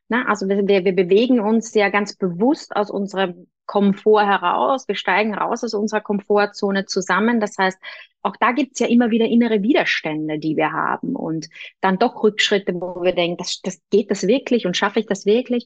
Na, 0.09 0.25
also 0.27 0.47
wir, 0.47 0.67
wir 0.67 0.95
bewegen 0.95 1.39
uns 1.39 1.73
ja 1.73 1.89
ganz 1.89 2.15
bewusst 2.15 2.75
aus 2.75 2.91
unserem 2.91 3.47
Komfort 3.65 4.25
heraus. 4.25 4.87
Wir 4.87 4.95
steigen 4.95 5.33
raus 5.33 5.63
aus 5.63 5.73
unserer 5.73 6.01
Komfortzone 6.01 6.85
zusammen. 6.85 7.39
Das 7.39 7.57
heißt, 7.57 7.79
auch 8.21 8.35
da 8.37 8.51
gibt's 8.51 8.79
ja 8.79 8.87
immer 8.87 9.11
wieder 9.11 9.25
innere 9.25 9.63
Widerstände, 9.63 10.39
die 10.39 10.55
wir 10.55 10.71
haben 10.71 11.15
und 11.15 11.49
dann 11.81 11.97
doch 11.97 12.23
Rückschritte, 12.23 12.73
wo 12.73 13.01
wir 13.01 13.13
denken, 13.13 13.37
das, 13.37 13.61
das 13.61 13.81
geht 13.89 14.11
das 14.11 14.27
wirklich 14.27 14.65
und 14.65 14.77
schaffe 14.77 14.99
ich 14.99 15.05
das 15.05 15.25
wirklich? 15.25 15.65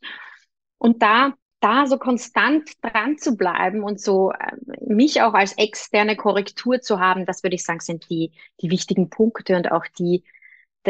Und 0.78 1.02
da 1.02 1.34
da 1.60 1.88
so 1.88 1.97
konstant 1.97 2.71
dran 2.82 3.17
zu 3.17 3.36
bleiben 3.36 3.84
und 3.84 4.00
so 4.00 4.32
äh, 4.32 4.56
mich 4.86 5.21
auch 5.21 5.34
als 5.34 5.58
externe 5.58 6.15
Korrektur 6.15 6.82
zu 6.82 7.00
haben, 7.00 7.26
das 7.26 7.43
würde 7.43 7.56
ich 7.56 7.63
sagen, 7.63 7.80
sind 7.80 8.10
die, 8.10 8.32
die 8.62 8.69
wichtigen 8.69 9.10
Punkte 9.10 9.56
und 9.56 9.71
auch 9.71 9.86
die, 9.97 10.23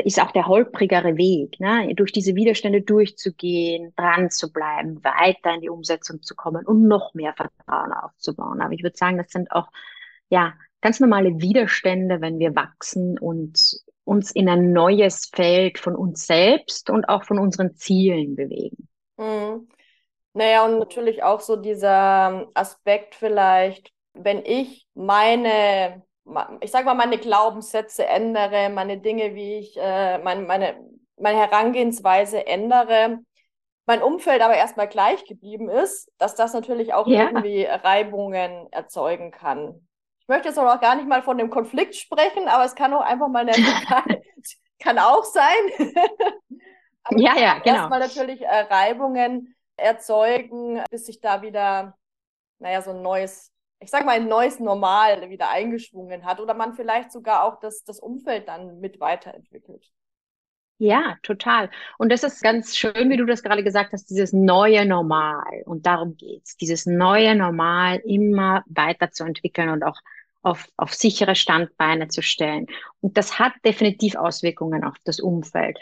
ist 0.01 0.21
auch 0.21 0.31
der 0.31 0.47
holprigere 0.47 1.17
Weg, 1.17 1.59
ne? 1.59 1.93
durch 1.95 2.11
diese 2.11 2.35
Widerstände 2.35 2.81
durchzugehen, 2.81 3.93
dran 3.95 4.29
zu 4.29 4.51
bleiben, 4.51 5.03
weiter 5.03 5.53
in 5.53 5.61
die 5.61 5.69
Umsetzung 5.69 6.21
zu 6.21 6.35
kommen 6.35 6.65
und 6.65 6.87
noch 6.87 7.13
mehr 7.13 7.33
Vertrauen 7.33 7.93
aufzubauen. 7.93 8.61
Aber 8.61 8.73
ich 8.73 8.83
würde 8.83 8.97
sagen, 8.97 9.17
das 9.17 9.31
sind 9.31 9.51
auch 9.51 9.69
ja 10.29 10.53
ganz 10.81 10.99
normale 10.99 11.41
Widerstände, 11.41 12.21
wenn 12.21 12.39
wir 12.39 12.55
wachsen 12.55 13.17
und 13.17 13.81
uns 14.03 14.31
in 14.31 14.47
ein 14.47 14.71
neues 14.71 15.29
Feld 15.33 15.79
von 15.79 15.95
uns 15.95 16.25
selbst 16.25 16.89
und 16.89 17.09
auch 17.09 17.23
von 17.23 17.39
unseren 17.39 17.75
Zielen 17.75 18.35
bewegen. 18.35 18.87
Mhm. 19.17 19.67
Naja, 20.33 20.65
und 20.65 20.79
natürlich 20.79 21.23
auch 21.23 21.41
so 21.41 21.55
dieser 21.55 22.47
Aspekt 22.53 23.15
vielleicht, 23.15 23.91
wenn 24.13 24.45
ich 24.45 24.87
meine 24.93 26.03
ich 26.61 26.71
sag 26.71 26.85
mal, 26.85 26.93
meine 26.93 27.17
Glaubenssätze 27.17 28.05
ändere, 28.05 28.69
meine 28.69 28.97
Dinge, 28.97 29.35
wie 29.35 29.59
ich 29.59 29.77
äh, 29.77 30.17
mein, 30.19 30.45
meine, 30.45 30.75
meine 31.17 31.37
Herangehensweise 31.37 32.45
ändere, 32.45 33.19
mein 33.85 34.03
Umfeld 34.03 34.41
aber 34.41 34.55
erstmal 34.55 34.87
gleich 34.87 35.23
geblieben 35.25 35.69
ist, 35.69 36.11
dass 36.17 36.35
das 36.35 36.53
natürlich 36.53 36.93
auch 36.93 37.07
ja. 37.07 37.27
irgendwie 37.27 37.63
Reibungen 37.63 38.71
erzeugen 38.71 39.31
kann. 39.31 39.87
Ich 40.19 40.27
möchte 40.27 40.49
jetzt 40.49 40.59
auch 40.59 40.81
gar 40.81 40.95
nicht 40.95 41.07
mal 41.07 41.23
von 41.23 41.37
dem 41.37 41.49
Konflikt 41.49 41.95
sprechen, 41.95 42.49
aber 42.49 42.65
es 42.65 42.75
kann 42.75 42.93
auch 42.93 43.01
einfach 43.01 43.29
mal 43.29 43.47
eine 43.47 43.53
kann 44.79 44.99
auch 44.99 45.23
sein. 45.23 45.45
ja, 47.11 47.37
ja, 47.37 47.59
genau. 47.59 47.77
Erstmal 47.77 47.99
natürlich 47.99 48.41
äh, 48.41 48.59
Reibungen 48.69 49.55
erzeugen, 49.77 50.83
bis 50.89 51.05
sich 51.05 51.21
da 51.21 51.41
wieder, 51.41 51.97
naja, 52.59 52.81
so 52.81 52.91
ein 52.91 53.01
neues 53.01 53.53
ich 53.79 53.89
sag 53.89 54.05
mal, 54.05 54.13
ein 54.15 54.27
neues 54.27 54.59
Normal 54.59 55.29
wieder 55.29 55.49
eingeschwungen 55.49 56.25
hat 56.25 56.39
oder 56.39 56.53
man 56.53 56.73
vielleicht 56.73 57.11
sogar 57.11 57.43
auch 57.43 57.59
das, 57.59 57.83
das 57.83 57.99
Umfeld 57.99 58.47
dann 58.47 58.79
mit 58.79 58.99
weiterentwickelt. 58.99 59.91
Ja, 60.79 61.15
total. 61.23 61.71
Und 61.97 62.11
das 62.11 62.23
ist 62.23 62.43
ganz 62.43 62.77
schön, 62.77 63.09
wie 63.09 63.17
du 63.17 63.25
das 63.25 63.41
gerade 63.41 63.63
gesagt 63.63 63.93
hast, 63.93 64.11
dieses 64.11 64.31
neue 64.31 64.85
Normal. 64.85 65.63
Und 65.65 65.87
darum 65.87 66.15
geht's. 66.17 66.55
Dieses 66.55 66.85
neue 66.85 67.35
Normal 67.35 67.99
immer 68.05 68.63
weiter 68.67 69.11
zu 69.11 69.23
entwickeln 69.23 69.69
und 69.69 69.83
auch 69.83 69.99
auf, 70.47 70.67
auf 70.77 70.93
sichere 70.93 71.35
Standbeine 71.35 72.07
zu 72.07 72.21
stellen. 72.21 72.67
Und 73.01 73.17
das 73.17 73.37
hat 73.37 73.53
definitiv 73.65 74.15
Auswirkungen 74.15 74.83
auf 74.83 74.95
das 75.03 75.19
Umfeld. 75.19 75.77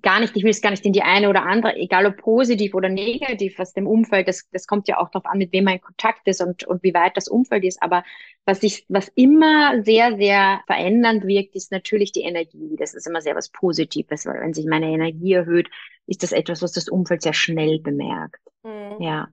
Gar 0.00 0.20
nicht, 0.20 0.34
ich 0.34 0.44
will 0.44 0.50
es 0.50 0.62
gar 0.62 0.70
nicht 0.70 0.86
in 0.86 0.94
die 0.94 1.02
eine 1.02 1.28
oder 1.28 1.42
andere, 1.44 1.76
egal 1.76 2.06
ob 2.06 2.16
positiv 2.16 2.74
oder 2.74 2.88
negativ, 2.88 3.58
was 3.58 3.74
dem 3.74 3.86
Umfeld, 3.86 4.26
das, 4.26 4.48
das 4.50 4.66
kommt 4.66 4.88
ja 4.88 4.98
auch 4.98 5.10
darauf 5.10 5.26
an, 5.26 5.36
mit 5.36 5.52
wem 5.52 5.64
man 5.64 5.74
in 5.74 5.80
Kontakt 5.82 6.26
ist 6.26 6.40
und, 6.40 6.64
und 6.64 6.82
wie 6.82 6.94
weit 6.94 7.16
das 7.18 7.28
Umfeld 7.28 7.64
ist. 7.64 7.82
Aber 7.82 8.02
was 8.46 8.62
ich, 8.62 8.86
was 8.88 9.08
immer 9.08 9.82
sehr, 9.82 10.16
sehr 10.16 10.62
verändernd 10.66 11.26
wirkt, 11.26 11.54
ist 11.54 11.70
natürlich 11.70 12.12
die 12.12 12.22
Energie. 12.22 12.76
Das 12.78 12.94
ist 12.94 13.06
immer 13.06 13.20
sehr 13.20 13.34
was 13.34 13.50
Positives, 13.50 14.24
weil 14.24 14.40
wenn 14.40 14.54
sich 14.54 14.64
meine 14.64 14.86
Energie 14.86 15.32
erhöht, 15.32 15.68
ist 16.06 16.22
das 16.22 16.32
etwas, 16.32 16.62
was 16.62 16.72
das 16.72 16.88
Umfeld 16.88 17.22
sehr 17.22 17.34
schnell 17.34 17.80
bemerkt. 17.80 18.40
Mhm. 18.62 19.02
Ja. 19.02 19.28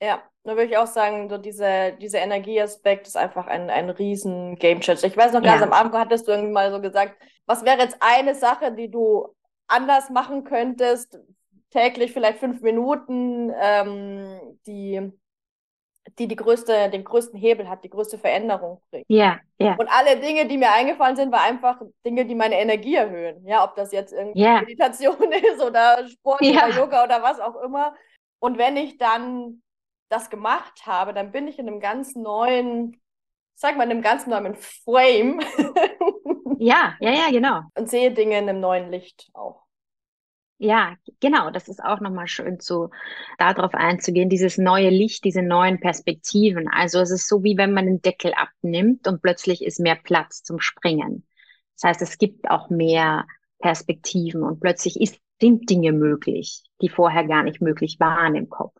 Ja, 0.00 0.22
da 0.46 0.52
würde 0.52 0.70
ich 0.70 0.76
auch 0.76 0.86
sagen, 0.86 1.28
so 1.28 1.38
diese, 1.38 1.92
dieser 2.00 2.20
Energieaspekt 2.20 3.06
ist 3.06 3.16
einfach 3.16 3.46
ein, 3.46 3.68
ein 3.68 3.90
riesen 3.90 4.56
Gamechanger. 4.56 5.04
Ich 5.04 5.16
weiß 5.16 5.32
noch, 5.32 5.42
ganz 5.42 5.60
ja. 5.60 5.66
am 5.66 5.72
Abend 5.72 5.94
hattest 5.94 6.28
du 6.28 6.32
irgendwie 6.32 6.52
mal 6.52 6.70
so 6.70 6.80
gesagt, 6.80 7.16
was 7.46 7.64
wäre 7.64 7.78
jetzt 7.80 7.96
eine 8.00 8.34
Sache, 8.34 8.72
die 8.72 8.90
du 8.90 9.34
anders 9.66 10.10
machen 10.10 10.44
könntest, 10.44 11.18
täglich 11.70 12.12
vielleicht 12.12 12.38
fünf 12.38 12.60
Minuten, 12.60 13.52
ähm, 13.60 14.58
die, 14.66 15.12
die, 16.18 16.28
die 16.28 16.36
größte, 16.36 16.90
den 16.90 17.02
größten 17.02 17.38
Hebel 17.38 17.68
hat, 17.68 17.82
die 17.82 17.90
größte 17.90 18.16
Veränderung 18.16 18.80
bringt. 18.90 19.06
Ja, 19.08 19.40
ja. 19.58 19.74
Und 19.74 19.88
alle 19.88 20.20
Dinge, 20.20 20.46
die 20.46 20.58
mir 20.58 20.72
eingefallen 20.72 21.16
sind, 21.16 21.32
waren 21.32 21.42
einfach 21.42 21.80
Dinge, 22.04 22.24
die 22.24 22.36
meine 22.36 22.60
Energie 22.60 22.94
erhöhen. 22.94 23.44
Ja, 23.46 23.64
ob 23.64 23.74
das 23.74 23.90
jetzt 23.90 24.12
irgendwie 24.12 24.42
Ja. 24.42 24.60
Meditation 24.60 25.32
ist 25.32 25.60
oder 25.60 26.06
Sport 26.08 26.42
Ja. 26.42 26.66
oder 26.66 26.76
Yoga 26.76 27.04
oder 27.04 27.22
was 27.22 27.40
auch 27.40 27.60
immer. 27.62 27.94
Und 28.38 28.58
wenn 28.58 28.76
ich 28.76 28.98
dann 28.98 29.62
das 30.08 30.30
gemacht 30.30 30.86
habe, 30.86 31.12
dann 31.12 31.32
bin 31.32 31.48
ich 31.48 31.58
in 31.58 31.68
einem 31.68 31.80
ganz 31.80 32.14
neuen, 32.14 33.00
sag 33.54 33.76
mal, 33.76 33.84
in 33.84 33.90
einem 33.90 34.02
ganz 34.02 34.26
neuen 34.26 34.54
Frame 34.54 35.40
Ja, 36.58 36.94
ja, 37.00 37.12
ja, 37.12 37.30
genau. 37.30 37.62
und 37.74 37.90
sehe 37.90 38.12
Dinge 38.12 38.38
in 38.38 38.48
einem 38.48 38.60
neuen 38.60 38.90
Licht 38.90 39.28
auch. 39.34 39.66
Ja, 40.58 40.96
genau. 41.20 41.50
Das 41.50 41.68
ist 41.68 41.84
auch 41.84 42.00
nochmal 42.00 42.28
schön 42.28 42.60
zu, 42.60 42.88
darauf 43.38 43.74
einzugehen, 43.74 44.30
dieses 44.30 44.56
neue 44.56 44.88
Licht, 44.88 45.24
diese 45.24 45.42
neuen 45.42 45.80
Perspektiven. 45.80 46.68
Also 46.68 47.00
es 47.00 47.10
ist 47.10 47.28
so, 47.28 47.44
wie 47.44 47.58
wenn 47.58 47.74
man 47.74 47.84
den 47.86 48.00
Deckel 48.00 48.32
abnimmt 48.32 49.06
und 49.06 49.20
plötzlich 49.20 49.62
ist 49.62 49.80
mehr 49.80 49.96
Platz 49.96 50.42
zum 50.42 50.60
Springen. 50.60 51.26
Das 51.74 51.90
heißt, 51.90 52.02
es 52.02 52.16
gibt 52.16 52.50
auch 52.50 52.70
mehr 52.70 53.26
Perspektiven 53.58 54.42
und 54.42 54.60
plötzlich 54.60 54.98
ist, 54.98 55.20
sind 55.40 55.68
Dinge 55.68 55.92
möglich, 55.92 56.62
die 56.80 56.88
vorher 56.88 57.26
gar 57.26 57.42
nicht 57.42 57.60
möglich 57.60 58.00
waren 58.00 58.34
im 58.34 58.48
Kopf. 58.48 58.74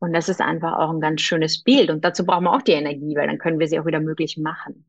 Und 0.00 0.12
das 0.12 0.28
ist 0.28 0.40
einfach 0.40 0.78
auch 0.78 0.90
ein 0.90 1.00
ganz 1.00 1.20
schönes 1.20 1.62
Bild. 1.62 1.90
Und 1.90 2.04
dazu 2.04 2.24
brauchen 2.24 2.44
wir 2.44 2.52
auch 2.52 2.62
die 2.62 2.72
Energie, 2.72 3.14
weil 3.16 3.26
dann 3.26 3.38
können 3.38 3.58
wir 3.58 3.68
sie 3.68 3.78
auch 3.78 3.86
wieder 3.86 4.00
möglich 4.00 4.36
machen. 4.36 4.86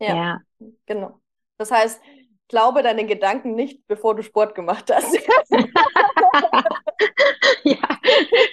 Ja. 0.00 0.16
Ja, 0.16 0.40
Genau. 0.86 1.20
Das 1.58 1.70
heißt, 1.70 2.00
glaube 2.48 2.82
deine 2.82 3.06
Gedanken 3.06 3.54
nicht, 3.54 3.86
bevor 3.86 4.16
du 4.16 4.22
Sport 4.22 4.54
gemacht 4.54 4.90
hast. 4.92 5.18
Ja, 7.64 7.98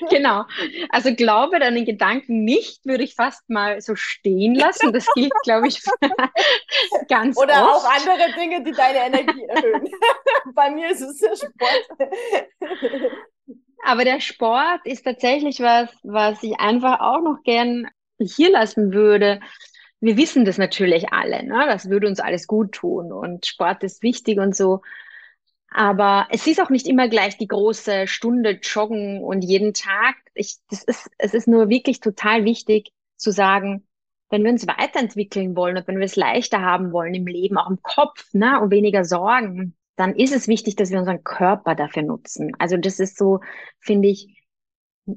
genau. 0.10 0.45
Also 0.89 1.13
glaube 1.13 1.60
deinen 1.60 1.86
Gedanken 1.86 2.45
nicht, 2.45 2.86
würde 2.86 3.04
ich 3.04 3.15
fast 3.15 3.47
mal 3.50 3.82
so 3.82 3.95
stehen 3.95 4.56
lassen. 4.56 4.93
Das 4.93 5.06
gilt, 5.15 5.34
glaube 5.43 5.67
ich, 5.67 5.82
ganz 7.10 7.38
Oder 7.38 7.63
oft. 7.63 7.86
auch 7.86 7.91
andere 7.91 8.32
Dinge, 8.39 8.63
die 8.63 8.71
deine 8.71 9.06
Energie 9.06 9.43
erhöhen. 9.43 9.89
Bei 10.54 10.71
mir 10.71 10.91
ist 10.91 11.02
es 11.02 11.19
Sport. 11.19 12.10
Aber 13.83 14.03
der 14.05 14.19
Sport 14.19 14.81
ist 14.85 15.03
tatsächlich 15.03 15.59
was, 15.59 15.89
was 16.03 16.41
ich 16.43 16.59
einfach 16.59 16.99
auch 16.99 17.21
noch 17.21 17.43
gern 17.43 17.87
hier 18.19 18.51
lassen 18.51 18.93
würde. 18.93 19.39
Wir 19.99 20.17
wissen 20.17 20.45
das 20.45 20.57
natürlich 20.57 21.11
alle, 21.13 21.43
ne? 21.43 21.65
Das 21.67 21.89
würde 21.89 22.07
uns 22.07 22.19
alles 22.19 22.47
gut 22.47 22.73
tun 22.73 23.11
und 23.11 23.45
Sport 23.45 23.83
ist 23.83 24.03
wichtig 24.03 24.39
und 24.39 24.55
so. 24.55 24.81
Aber 25.73 26.27
es 26.31 26.47
ist 26.47 26.61
auch 26.61 26.69
nicht 26.69 26.87
immer 26.87 27.07
gleich 27.07 27.37
die 27.37 27.47
große 27.47 28.07
Stunde 28.07 28.59
joggen 28.61 29.23
und 29.23 29.41
jeden 29.41 29.73
Tag. 29.73 30.15
Ich, 30.33 30.57
das 30.69 30.83
ist, 30.83 31.09
es 31.17 31.33
ist 31.33 31.47
nur 31.47 31.69
wirklich 31.69 32.01
total 32.01 32.43
wichtig 32.45 32.91
zu 33.15 33.31
sagen, 33.31 33.87
wenn 34.29 34.43
wir 34.43 34.51
uns 34.51 34.67
weiterentwickeln 34.67 35.55
wollen 35.55 35.77
und 35.77 35.87
wenn 35.87 35.99
wir 35.99 36.05
es 36.05 36.15
leichter 36.15 36.61
haben 36.61 36.91
wollen 36.91 37.13
im 37.13 37.27
Leben, 37.27 37.57
auch 37.57 37.69
im 37.69 37.81
Kopf, 37.81 38.33
ne, 38.33 38.59
und 38.61 38.71
weniger 38.71 39.05
Sorgen, 39.05 39.75
dann 39.95 40.15
ist 40.15 40.34
es 40.34 40.47
wichtig, 40.47 40.75
dass 40.75 40.91
wir 40.91 40.99
unseren 40.99 41.23
Körper 41.23 41.75
dafür 41.75 42.04
nutzen. 42.04 42.54
Also 42.60 42.77
das 42.77 42.99
ist 42.99 43.17
so, 43.17 43.39
finde 43.80 44.10
ich, 44.10 44.41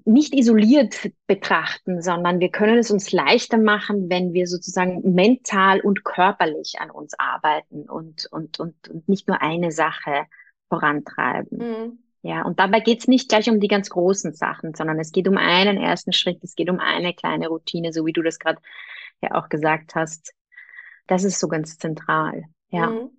nicht 0.04 0.34
isoliert 0.34 1.10
betrachten, 1.26 2.00
sondern 2.02 2.40
wir 2.40 2.50
können 2.50 2.78
es 2.78 2.90
uns 2.90 3.12
leichter 3.12 3.58
machen, 3.58 4.08
wenn 4.08 4.32
wir 4.32 4.46
sozusagen 4.46 5.14
mental 5.14 5.80
und 5.80 6.04
körperlich 6.04 6.76
an 6.78 6.90
uns 6.90 7.14
arbeiten 7.18 7.88
und, 7.88 8.26
und, 8.30 8.58
und, 8.60 8.88
und 8.88 9.08
nicht 9.08 9.28
nur 9.28 9.42
eine 9.42 9.70
Sache 9.70 10.26
vorantreiben. 10.68 11.58
Mhm. 11.58 11.98
Ja, 12.22 12.42
und 12.42 12.58
dabei 12.58 12.80
geht's 12.80 13.06
nicht 13.06 13.28
gleich 13.28 13.50
um 13.50 13.60
die 13.60 13.68
ganz 13.68 13.90
großen 13.90 14.32
Sachen, 14.32 14.74
sondern 14.74 14.98
es 14.98 15.12
geht 15.12 15.28
um 15.28 15.36
einen 15.36 15.76
ersten 15.76 16.14
Schritt, 16.14 16.42
es 16.42 16.54
geht 16.54 16.70
um 16.70 16.80
eine 16.80 17.12
kleine 17.12 17.48
Routine, 17.48 17.92
so 17.92 18.06
wie 18.06 18.14
du 18.14 18.22
das 18.22 18.38
gerade 18.38 18.58
ja 19.20 19.32
auch 19.32 19.50
gesagt 19.50 19.94
hast. 19.94 20.32
Das 21.06 21.24
ist 21.24 21.38
so 21.38 21.48
ganz 21.48 21.76
zentral. 21.76 22.44
Ja. 22.70 22.88
Mhm. 22.88 23.10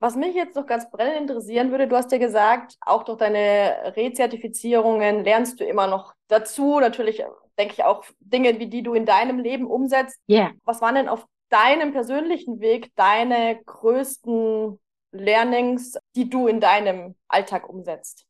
Was 0.00 0.14
mich 0.14 0.34
jetzt 0.34 0.54
noch 0.54 0.66
ganz 0.66 0.90
brennend 0.90 1.30
interessieren 1.30 1.72
würde, 1.72 1.88
du 1.88 1.96
hast 1.96 2.12
ja 2.12 2.18
gesagt, 2.18 2.76
auch 2.80 3.02
durch 3.02 3.18
deine 3.18 3.94
Rezertifizierungen 3.96 5.24
lernst 5.24 5.58
du 5.58 5.64
immer 5.64 5.88
noch 5.88 6.14
dazu. 6.28 6.78
Natürlich 6.78 7.24
denke 7.58 7.74
ich 7.74 7.84
auch 7.84 8.04
Dinge, 8.20 8.60
wie 8.60 8.68
die 8.68 8.84
du 8.84 8.94
in 8.94 9.06
deinem 9.06 9.40
Leben 9.40 9.66
umsetzt. 9.66 10.18
Yeah. 10.28 10.52
Was 10.64 10.80
waren 10.80 10.94
denn 10.94 11.08
auf 11.08 11.26
deinem 11.48 11.92
persönlichen 11.92 12.60
Weg 12.60 12.94
deine 12.94 13.60
größten 13.64 14.78
Learnings, 15.10 15.98
die 16.14 16.30
du 16.30 16.46
in 16.46 16.60
deinem 16.60 17.16
Alltag 17.26 17.68
umsetzt? 17.68 18.24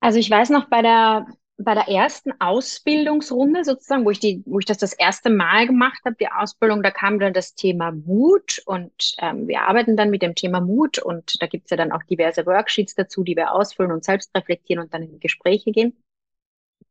Also 0.00 0.18
ich 0.18 0.30
weiß 0.30 0.50
noch 0.50 0.68
bei 0.68 0.82
der 0.82 1.26
bei 1.58 1.74
der 1.74 1.88
ersten 1.88 2.32
Ausbildungsrunde 2.38 3.64
sozusagen, 3.64 4.04
wo 4.04 4.10
ich 4.10 4.20
die, 4.20 4.42
wo 4.44 4.58
ich 4.58 4.66
das 4.66 4.76
das 4.78 4.92
erste 4.92 5.30
Mal 5.30 5.66
gemacht 5.66 6.00
habe, 6.04 6.16
die 6.20 6.28
Ausbildung, 6.28 6.82
da 6.82 6.90
kam 6.90 7.18
dann 7.18 7.32
das 7.32 7.54
Thema 7.54 7.92
Mut 7.92 8.62
und 8.66 9.16
ähm, 9.20 9.48
wir 9.48 9.62
arbeiten 9.62 9.96
dann 9.96 10.10
mit 10.10 10.20
dem 10.20 10.34
Thema 10.34 10.60
Mut 10.60 10.98
und 10.98 11.40
da 11.40 11.46
gibt's 11.46 11.70
ja 11.70 11.78
dann 11.78 11.92
auch 11.92 12.02
diverse 12.02 12.44
Worksheets 12.44 12.94
dazu, 12.94 13.24
die 13.24 13.36
wir 13.36 13.52
ausfüllen 13.52 13.92
und 13.92 14.04
selbst 14.04 14.36
reflektieren 14.36 14.82
und 14.84 14.92
dann 14.92 15.02
in 15.02 15.18
Gespräche 15.18 15.72
gehen. 15.72 15.96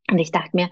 Und 0.10 0.18
ich 0.18 0.32
dachte 0.32 0.52
mir, 0.54 0.70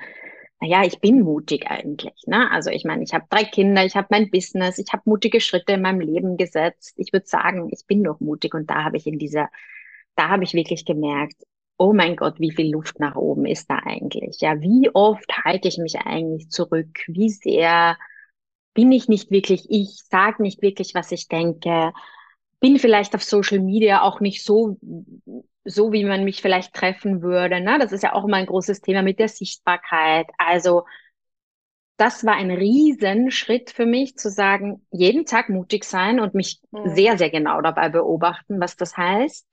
na 0.59 0.67
ja, 0.67 0.83
ich 0.83 0.99
bin 0.99 1.21
mutig 1.21 1.67
eigentlich, 1.67 2.25
ne? 2.25 2.49
Also 2.51 2.71
ich 2.71 2.85
meine, 2.85 3.03
ich 3.03 3.13
habe 3.13 3.25
drei 3.29 3.43
Kinder, 3.43 3.85
ich 3.85 3.95
habe 3.95 4.07
mein 4.09 4.31
Business, 4.31 4.79
ich 4.79 4.91
habe 4.91 5.03
mutige 5.05 5.39
Schritte 5.39 5.73
in 5.73 5.81
meinem 5.81 5.99
Leben 5.99 6.37
gesetzt. 6.37 6.95
Ich 6.97 7.13
würde 7.13 7.27
sagen, 7.27 7.69
ich 7.71 7.85
bin 7.85 8.03
doch 8.03 8.19
mutig 8.19 8.53
und 8.55 8.69
da 8.69 8.83
habe 8.85 8.97
ich 8.97 9.05
in 9.05 9.19
dieser, 9.19 9.49
da 10.15 10.29
habe 10.29 10.43
ich 10.43 10.53
wirklich 10.53 10.85
gemerkt, 10.85 11.43
oh 11.77 11.93
mein 11.93 12.15
Gott, 12.15 12.39
wie 12.39 12.51
viel 12.51 12.71
Luft 12.71 12.99
nach 12.99 13.15
oben 13.15 13.45
ist 13.45 13.69
da 13.69 13.77
eigentlich? 13.77 14.37
Ja, 14.41 14.59
wie 14.61 14.89
oft 14.93 15.29
halte 15.43 15.67
ich 15.67 15.77
mich 15.77 15.97
eigentlich 15.99 16.49
zurück? 16.49 16.99
Wie 17.07 17.29
sehr 17.29 17.97
bin 18.73 18.91
ich 18.91 19.07
nicht 19.07 19.31
wirklich 19.31 19.67
ich, 19.69 20.03
sage 20.09 20.41
nicht 20.41 20.61
wirklich, 20.61 20.95
was 20.95 21.11
ich 21.11 21.27
denke, 21.27 21.93
bin 22.59 22.79
vielleicht 22.79 23.15
auf 23.15 23.23
Social 23.23 23.59
Media 23.59 24.01
auch 24.01 24.19
nicht 24.19 24.43
so, 24.43 24.77
so 25.65 25.91
wie 25.91 26.05
man 26.05 26.23
mich 26.23 26.41
vielleicht 26.41 26.73
treffen 26.73 27.21
würde. 27.21 27.61
Ne? 27.61 27.77
Das 27.79 27.91
ist 27.91 28.03
ja 28.03 28.13
auch 28.13 28.25
immer 28.25 28.37
ein 28.37 28.45
großes 28.45 28.81
Thema 28.81 29.01
mit 29.01 29.19
der 29.19 29.27
Sichtbarkeit. 29.29 30.27
Also 30.37 30.83
das 31.97 32.25
war 32.25 32.35
ein 32.35 32.51
Riesenschritt 32.51 33.69
für 33.69 33.85
mich, 33.85 34.17
zu 34.17 34.29
sagen, 34.29 34.85
jeden 34.91 35.25
Tag 35.25 35.49
mutig 35.49 35.83
sein 35.83 36.19
und 36.19 36.33
mich 36.33 36.59
Mhm. 36.71 36.95
sehr, 36.95 37.17
sehr 37.17 37.29
genau 37.29 37.61
dabei 37.61 37.89
beobachten, 37.89 38.59
was 38.59 38.75
das 38.75 38.97
heißt. 38.97 39.47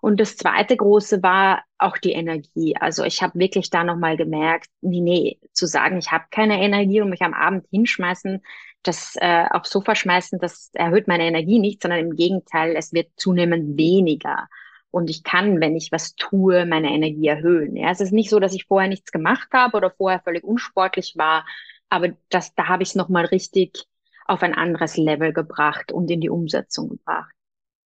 Und 0.00 0.20
das 0.20 0.36
zweite 0.36 0.76
große 0.76 1.22
war 1.22 1.64
auch 1.78 1.98
die 1.98 2.12
Energie. 2.12 2.76
Also 2.76 3.04
ich 3.04 3.22
habe 3.22 3.38
wirklich 3.38 3.70
da 3.70 3.84
nochmal 3.84 4.16
gemerkt, 4.16 4.68
nee, 4.80 5.00
nee, 5.00 5.38
zu 5.52 5.66
sagen, 5.66 5.98
ich 5.98 6.12
habe 6.12 6.24
keine 6.30 6.60
Energie 6.60 7.00
und 7.00 7.10
mich 7.10 7.22
am 7.22 7.34
Abend 7.34 7.66
hinschmeißen, 7.70 8.42
das 8.82 9.16
äh, 9.16 9.46
aufs 9.50 9.70
Sofa 9.70 9.94
schmeißen, 9.94 10.38
das 10.38 10.70
erhöht 10.74 11.08
meine 11.08 11.24
Energie 11.24 11.58
nicht, 11.58 11.82
sondern 11.82 12.00
im 12.00 12.16
Gegenteil, 12.16 12.76
es 12.76 12.92
wird 12.92 13.08
zunehmend 13.16 13.76
weniger. 13.76 14.48
Und 14.90 15.10
ich 15.10 15.24
kann, 15.24 15.60
wenn 15.60 15.76
ich 15.76 15.92
was 15.92 16.14
tue, 16.14 16.64
meine 16.66 16.90
Energie 16.92 17.26
erhöhen. 17.26 17.76
Ja, 17.76 17.90
es 17.90 18.00
ist 18.00 18.12
nicht 18.12 18.30
so, 18.30 18.38
dass 18.38 18.54
ich 18.54 18.66
vorher 18.66 18.88
nichts 18.88 19.12
gemacht 19.12 19.48
habe 19.52 19.76
oder 19.76 19.90
vorher 19.90 20.20
völlig 20.20 20.44
unsportlich 20.44 21.14
war, 21.16 21.44
aber 21.88 22.10
das, 22.30 22.54
da 22.54 22.68
habe 22.68 22.82
ich 22.82 22.90
es 22.90 22.94
nochmal 22.94 23.26
richtig 23.26 23.86
auf 24.26 24.42
ein 24.42 24.54
anderes 24.54 24.96
Level 24.96 25.32
gebracht 25.32 25.92
und 25.92 26.10
in 26.10 26.20
die 26.20 26.30
Umsetzung 26.30 26.88
gebracht. 26.88 27.35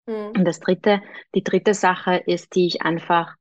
Mhm. 0.06 0.32
Und 0.36 0.44
das 0.44 0.60
dritte, 0.60 1.02
die 1.34 1.42
dritte 1.42 1.74
Sache 1.74 2.16
ist, 2.16 2.54
die 2.54 2.66
ich 2.66 2.82
einfach 2.82 3.36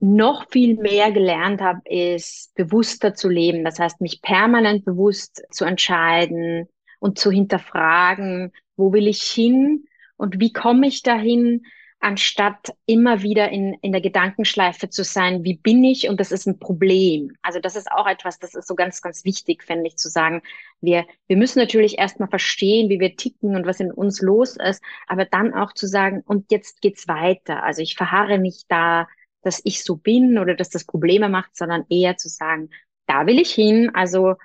noch 0.00 0.48
viel 0.50 0.76
mehr 0.76 1.12
gelernt 1.12 1.60
habe, 1.60 1.80
ist 1.84 2.54
bewusster 2.54 3.14
zu 3.14 3.28
leben. 3.28 3.64
Das 3.64 3.78
heißt, 3.78 4.00
mich 4.00 4.22
permanent 4.22 4.84
bewusst 4.84 5.44
zu 5.50 5.64
entscheiden 5.66 6.68
und 7.00 7.18
zu 7.18 7.30
hinterfragen, 7.30 8.52
wo 8.76 8.92
will 8.92 9.06
ich 9.06 9.22
hin 9.22 9.84
und 10.16 10.40
wie 10.40 10.52
komme 10.52 10.86
ich 10.86 11.02
dahin, 11.02 11.64
anstatt 12.00 12.72
immer 12.86 13.22
wieder 13.22 13.50
in, 13.50 13.74
in 13.82 13.92
der 13.92 14.00
Gedankenschleife 14.00 14.88
zu 14.88 15.04
sein, 15.04 15.44
wie 15.44 15.58
bin 15.58 15.84
ich 15.84 16.08
und 16.08 16.18
das 16.18 16.32
ist 16.32 16.46
ein 16.46 16.58
Problem. 16.58 17.36
Also 17.42 17.60
das 17.60 17.76
ist 17.76 17.90
auch 17.92 18.06
etwas, 18.06 18.38
das 18.38 18.54
ist 18.54 18.66
so 18.66 18.74
ganz, 18.74 19.02
ganz 19.02 19.24
wichtig, 19.24 19.62
finde 19.64 19.86
ich, 19.88 19.96
zu 19.96 20.08
sagen, 20.08 20.42
wir, 20.80 21.06
wir 21.28 21.36
müssen 21.36 21.58
natürlich 21.58 21.98
erstmal 21.98 22.28
verstehen, 22.30 22.88
wie 22.88 23.00
wir 23.00 23.16
ticken 23.16 23.54
und 23.54 23.66
was 23.66 23.80
in 23.80 23.92
uns 23.92 24.22
los 24.22 24.56
ist, 24.56 24.82
aber 25.08 25.26
dann 25.26 25.52
auch 25.54 25.74
zu 25.74 25.86
sagen, 25.86 26.22
und 26.24 26.50
jetzt 26.50 26.80
geht's 26.80 27.06
weiter. 27.06 27.62
Also 27.62 27.82
ich 27.82 27.96
verharre 27.96 28.38
nicht 28.38 28.64
da, 28.70 29.06
dass 29.42 29.60
ich 29.64 29.84
so 29.84 29.96
bin 29.96 30.38
oder 30.38 30.54
dass 30.54 30.70
das 30.70 30.84
Probleme 30.84 31.28
macht, 31.28 31.56
sondern 31.56 31.84
eher 31.90 32.16
zu 32.16 32.28
sagen, 32.28 32.70
da 33.06 33.26
will 33.26 33.38
ich 33.38 33.52
hin, 33.52 33.90
also 33.94 34.36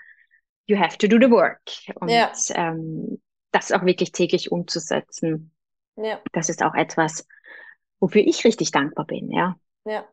you 0.68 0.78
have 0.78 0.98
to 0.98 1.08
do 1.08 1.18
the 1.20 1.30
work. 1.32 1.62
Und 2.00 2.10
Ja. 2.10 2.32
ähm, 2.54 3.22
das 3.52 3.72
auch 3.72 3.86
wirklich 3.86 4.12
täglich 4.12 4.52
umzusetzen, 4.52 5.52
Ja, 5.96 6.20
das 6.34 6.50
ist 6.50 6.62
auch 6.64 6.76
etwas, 6.76 7.26
wofür 8.06 8.22
ich 8.22 8.46
richtig 8.46 8.70
dankbar 8.70 9.06
bin, 9.06 9.32
ja. 9.32 9.56
ja. 9.84 10.06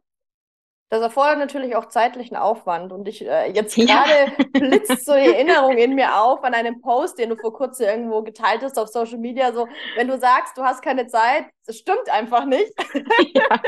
Das 0.88 1.02
erfordert 1.02 1.38
natürlich 1.38 1.76
auch 1.76 1.88
zeitlichen 1.88 2.36
Aufwand. 2.36 2.90
Und 2.90 3.06
ich 3.06 3.22
äh, 3.22 3.52
jetzt 3.52 3.76
Ja. 3.76 3.84
gerade 3.84 4.32
blitzt 4.52 5.04
so 5.04 5.12
die 5.12 5.26
Erinnerung 5.26 5.76
in 5.76 5.94
mir 5.94 6.18
auf 6.18 6.42
an 6.42 6.54
einen 6.54 6.80
Post, 6.80 7.18
den 7.18 7.28
du 7.28 7.36
vor 7.36 7.52
kurzem 7.52 7.86
irgendwo 7.88 8.22
geteilt 8.22 8.62
hast 8.62 8.78
auf 8.78 8.88
Social 8.88 9.18
Media. 9.18 9.52
So, 9.52 9.68
wenn 9.96 10.08
du 10.08 10.18
sagst, 10.18 10.56
du 10.56 10.62
hast 10.62 10.80
keine 10.80 11.06
Zeit, 11.06 11.44
das 11.66 11.76
stimmt 11.76 12.08
einfach 12.10 12.46
nicht. 12.46 12.72
ja. 13.34 13.60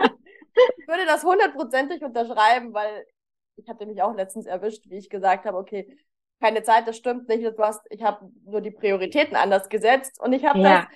ich 0.78 0.88
würde 0.88 1.04
das 1.04 1.22
hundertprozentig 1.22 2.02
unterschreiben, 2.02 2.72
weil 2.72 3.04
ich 3.56 3.68
hatte 3.68 3.84
mich 3.84 4.00
auch 4.00 4.14
letztens 4.14 4.46
erwischt, 4.46 4.88
wie 4.88 4.96
ich 4.96 5.10
gesagt 5.10 5.44
habe, 5.44 5.58
okay, 5.58 5.98
keine 6.40 6.62
Zeit, 6.62 6.88
das 6.88 6.96
stimmt 6.96 7.28
nicht. 7.28 7.44
Du 7.44 7.62
hast, 7.62 7.82
ich 7.90 8.02
habe 8.02 8.26
nur 8.46 8.62
die 8.62 8.70
Prioritäten 8.70 9.37
anders 9.37 9.68
gesetzt 9.68 10.18
und 10.18 10.32
ich 10.32 10.46
habe 10.46 10.60
ja. 10.60 10.78
das 10.78 10.87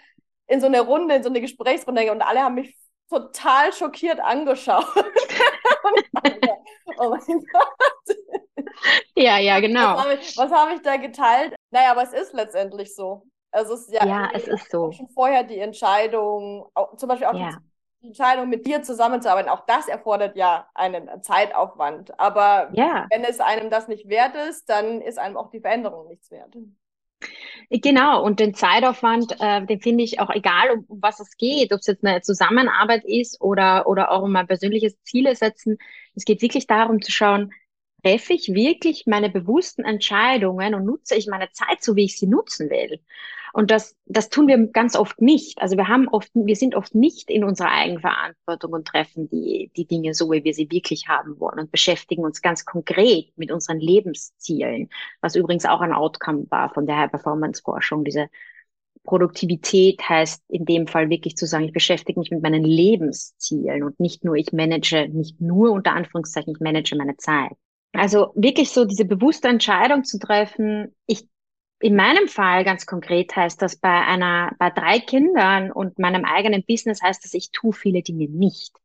in 0.47 0.61
so 0.63 0.67
eine 0.67 0.81
Runde, 0.81 1.15
in 1.15 1.23
so 1.23 1.29
eine 1.29 1.43
Gesprächsrunde 1.43 2.11
und 2.11 2.23
alle 2.23 2.41
haben 2.41 2.55
mich 2.55 2.75
total 3.09 3.73
schockiert 3.73 4.21
angeschaut. 4.21 4.85
oh 6.99 7.11
mein 7.11 7.47
Gott. 7.53 8.17
Ja, 9.17 9.39
ja, 9.39 9.61
genau. 9.61 9.97
Was 9.97 10.05
habe 10.05 10.15
ich, 10.15 10.39
hab 10.39 10.75
ich 10.75 10.83
da 10.83 10.97
geteilt? 10.97 11.55
Naja, 11.71 11.91
aber 11.93 12.03
es 12.03 12.13
ist 12.13 12.33
letztendlich 12.33 12.95
so. 12.95 13.25
Also 13.51 13.75
es 13.75 13.89
ist 13.89 13.93
ja, 13.93 14.07
ja 14.07 14.29
es 14.35 14.47
ist 14.47 14.71
so. 14.71 14.93
schon 14.93 15.09
vorher 15.09 15.43
die 15.43 15.59
Entscheidung, 15.59 16.67
auch, 16.75 16.97
zum 16.97 17.09
Beispiel 17.09 17.27
auch 17.27 17.35
ja. 17.35 17.51
die, 18.03 18.09
Entscheidung, 18.09 18.49
mit 18.49 18.67
dir 18.67 18.83
zusammenzuarbeiten, 18.83 19.51
auch 19.51 19.67
das 19.67 19.89
erfordert 19.89 20.37
ja 20.37 20.69
einen 20.75 21.23
Zeitaufwand. 21.23 22.19
Aber 22.21 22.71
ja. 22.73 23.07
wenn 23.11 23.25
es 23.25 23.41
einem 23.41 23.71
das 23.71 23.89
nicht 23.89 24.09
wert 24.09 24.37
ist, 24.49 24.69
dann 24.69 25.01
ist 25.01 25.19
einem 25.19 25.37
auch 25.37 25.51
die 25.51 25.61
Veränderung 25.61 26.07
nichts 26.07 26.31
wert. 26.31 26.55
Genau, 27.71 28.23
und 28.25 28.41
den 28.41 28.55
Zeitaufwand, 28.55 29.37
äh, 29.41 29.67
den 29.67 29.81
finde 29.81 30.03
ich 30.05 30.21
auch 30.21 30.31
egal, 30.31 30.71
um, 30.71 30.85
um, 30.89 31.03
was 31.03 31.21
es 31.21 31.37
geht, 31.37 31.73
ob 31.73 31.81
es 31.81 31.87
jetzt 31.87 32.05
eine 32.05 32.23
Zusammenarbeit 32.23 33.05
ist 33.05 33.41
oder, 33.41 33.87
oder 33.87 34.11
auch 34.11 34.23
um 34.23 34.35
ein 34.37 34.47
persönliches 34.47 35.03
Ziele 35.03 35.35
setzen. 35.37 35.77
Es 36.15 36.25
geht 36.25 36.41
wirklich 36.41 36.67
darum 36.67 37.03
zu 37.03 37.13
schauen, 37.13 37.53
treffe 38.03 38.33
ich 38.33 38.49
wirklich 38.55 39.05
meine 39.07 39.29
bewussten 39.29 39.85
Entscheidungen 39.85 40.75
und 40.75 40.85
nutze 40.87 41.17
ich 41.17 41.27
meine 41.27 41.51
Zeit 41.53 41.83
so, 41.83 41.95
wie 41.97 42.05
ich 42.05 42.19
sie 42.19 42.27
nutzen 42.27 42.71
will. 42.71 43.01
Und 43.53 43.71
das, 43.71 43.97
das 44.07 44.29
tun 44.29 44.49
wir 44.49 44.59
ganz 44.69 44.97
oft 44.97 45.21
nicht. 45.21 45.61
Also 45.61 45.77
wir 45.77 45.89
haben 45.89 46.09
oft, 46.09 46.31
wir 46.35 46.57
sind 46.57 46.75
oft 46.75 46.95
nicht 46.95 47.31
in 47.31 47.45
unserer 47.45 47.71
Eigenverantwortung 47.71 48.73
und 48.73 48.89
treffen 48.89 49.29
die, 49.29 49.71
die 49.77 49.87
Dinge 49.87 50.15
so, 50.15 50.31
wie 50.31 50.45
wir 50.45 50.55
sie 50.55 50.71
wirklich 50.71 51.09
haben 51.09 51.39
wollen 51.41 51.59
und 51.59 51.73
beschäftigen 51.73 52.25
uns 52.25 52.43
ganz 52.43 52.65
konkret 52.65 53.33
mit 53.37 53.51
unseren 53.51 53.81
Lebenszielen, 53.81 54.89
was 55.21 55.35
übrigens 55.35 55.65
auch 55.65 55.81
ein 55.81 55.93
Outcome 55.93 56.47
war 56.51 56.73
von 56.73 56.87
der 56.87 56.99
High-Performance-Forschung. 56.99 58.05
Diese 58.05 58.29
Produktivität 59.05 60.07
heißt 60.07 60.43
in 60.49 60.67
dem 60.67 60.87
Fall 60.87 61.09
wirklich 61.09 61.37
zu 61.37 61.47
sagen, 61.47 61.65
ich 61.65 61.73
beschäftige 61.73 62.21
mich 62.21 62.31
mit 62.31 62.43
meinen 62.43 62.63
Lebenszielen 62.63 63.83
und 63.83 63.99
nicht 63.99 64.25
nur, 64.25 64.37
ich 64.37 64.53
manage, 64.53 65.09
nicht 65.09 65.41
nur 65.41 65.71
unter 65.71 65.93
Anführungszeichen, 65.93 66.55
ich 66.55 66.61
manage 66.61 66.95
meine 66.95 67.17
Zeit. 67.17 67.53
Also 67.93 68.33
wirklich 68.35 68.71
so 68.71 68.85
diese 68.85 69.07
bewusste 69.07 69.49
Entscheidung 69.49 70.05
zu 70.05 70.19
treffen, 70.19 70.95
ich 71.07 71.27
in 71.81 71.95
meinem 71.95 72.29
Fall 72.29 72.65
ganz 72.65 72.87
konkret 72.87 73.35
heißt 73.37 73.63
das 73.63 73.77
bei 73.77 74.05
einer, 74.05 74.53
bei 74.59 74.71
drei 74.71 74.99
Kindern 74.99 75.71
und 75.71 75.99
meinem 75.99 76.25
eigenen 76.25 76.65
Business 76.65 77.03
heißt 77.03 77.25
das, 77.25 77.35
ich 77.35 77.51
tue 77.53 77.73
viele 77.73 78.03
Dinge 78.03 78.29
nicht, 78.29 78.77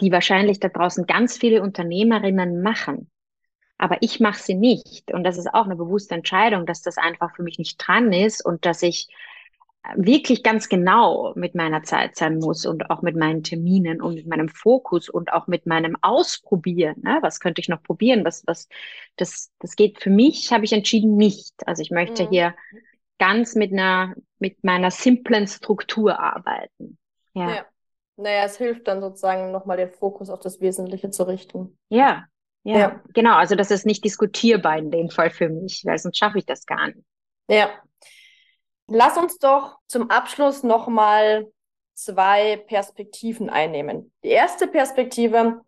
die 0.00 0.10
wahrscheinlich 0.10 0.58
da 0.58 0.68
draußen 0.68 1.06
ganz 1.06 1.36
viele 1.36 1.62
Unternehmerinnen 1.62 2.62
machen. 2.62 3.10
Aber 3.78 3.98
ich 4.00 4.18
mache 4.18 4.42
sie 4.42 4.54
nicht. 4.54 5.12
Und 5.12 5.22
das 5.22 5.38
ist 5.38 5.54
auch 5.54 5.66
eine 5.66 5.76
bewusste 5.76 6.16
Entscheidung, 6.16 6.66
dass 6.66 6.82
das 6.82 6.98
einfach 6.98 7.36
für 7.36 7.44
mich 7.44 7.58
nicht 7.58 7.76
dran 7.78 8.12
ist 8.12 8.44
und 8.44 8.66
dass 8.66 8.82
ich 8.82 9.08
wirklich 9.96 10.42
ganz 10.42 10.68
genau 10.68 11.32
mit 11.34 11.54
meiner 11.54 11.82
Zeit 11.82 12.16
sein 12.16 12.38
muss 12.38 12.66
und 12.66 12.90
auch 12.90 13.02
mit 13.02 13.16
meinen 13.16 13.42
Terminen 13.42 14.02
und 14.02 14.14
mit 14.14 14.26
meinem 14.26 14.48
Fokus 14.48 15.08
und 15.08 15.32
auch 15.32 15.46
mit 15.46 15.66
meinem 15.66 15.96
Ausprobieren. 16.02 16.96
Ne? 17.02 17.18
Was 17.22 17.40
könnte 17.40 17.60
ich 17.60 17.68
noch 17.68 17.82
probieren? 17.82 18.24
Was, 18.24 18.46
was, 18.46 18.68
das, 19.16 19.50
das 19.58 19.76
geht 19.76 20.00
für 20.00 20.10
mich, 20.10 20.52
habe 20.52 20.64
ich 20.64 20.72
entschieden, 20.72 21.16
nicht. 21.16 21.54
Also 21.66 21.82
ich 21.82 21.90
möchte 21.90 22.24
mhm. 22.24 22.28
hier 22.30 22.54
ganz 23.18 23.54
mit 23.54 23.72
einer, 23.72 24.14
mit 24.38 24.62
meiner 24.62 24.90
simplen 24.90 25.46
Struktur 25.46 26.18
arbeiten. 26.18 26.98
Ja. 27.34 27.50
ja. 27.50 27.66
Naja, 28.16 28.44
es 28.44 28.58
hilft 28.58 28.88
dann 28.88 29.00
sozusagen 29.00 29.52
nochmal 29.52 29.76
den 29.76 29.90
Fokus 29.90 30.28
auf 30.28 30.40
das 30.40 30.60
Wesentliche 30.60 31.10
zu 31.10 31.22
richten. 31.22 31.78
Ja, 31.88 32.26
ja, 32.64 32.78
ja, 32.78 33.02
genau. 33.14 33.36
Also 33.36 33.54
das 33.54 33.70
ist 33.70 33.86
nicht 33.86 34.04
diskutierbar 34.04 34.76
in 34.76 34.90
dem 34.90 35.08
Fall 35.08 35.30
für 35.30 35.48
mich, 35.48 35.82
weil 35.86 35.98
sonst 35.98 36.18
schaffe 36.18 36.38
ich 36.38 36.44
das 36.44 36.66
gar 36.66 36.88
nicht. 36.88 37.06
Ja, 37.48 37.70
Lass 38.88 39.16
uns 39.18 39.38
doch 39.38 39.78
zum 39.86 40.10
Abschluss 40.10 40.62
nochmal 40.62 41.50
zwei 41.94 42.56
Perspektiven 42.56 43.50
einnehmen. 43.50 44.12
Die 44.24 44.28
erste 44.28 44.66
Perspektive, 44.66 45.60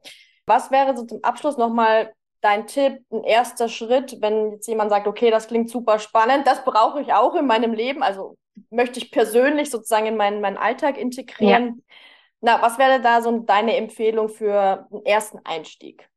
was 0.47 0.71
wäre 0.71 0.97
so 0.97 1.05
zum 1.05 1.23
Abschluss 1.23 1.57
nochmal 1.57 2.13
dein 2.41 2.67
Tipp, 2.67 3.01
ein 3.11 3.25
erster 3.25 3.69
Schritt, 3.69 4.17
wenn 4.21 4.53
jetzt 4.53 4.67
jemand 4.67 4.91
sagt, 4.91 5.07
okay, 5.07 5.31
das 5.31 5.49
klingt 5.49 5.69
super 5.69 5.99
spannend, 5.99 6.47
das 6.47 6.65
brauche 6.65 7.01
ich 7.03 7.13
auch 7.13 7.35
in 7.35 7.47
meinem 7.47 7.75
Leben, 7.75 8.03
also 8.03 8.37
möchte 8.71 8.99
ich 8.99 9.11
persönlich 9.11 9.71
sozusagen 9.71 10.07
in 10.07 10.17
meinen, 10.17 10.41
meinen 10.41 10.57
Alltag 10.57 10.97
integrieren. 10.97 11.67
Ja. 11.67 11.95
Na, 12.43 12.63
was 12.63 12.79
wäre 12.79 13.03
da 13.03 13.21
so 13.21 13.41
deine 13.41 13.77
Empfehlung 13.77 14.31
für 14.31 14.87
einen 14.91 15.05
ersten 15.05 15.39
Einstieg? 15.45 16.09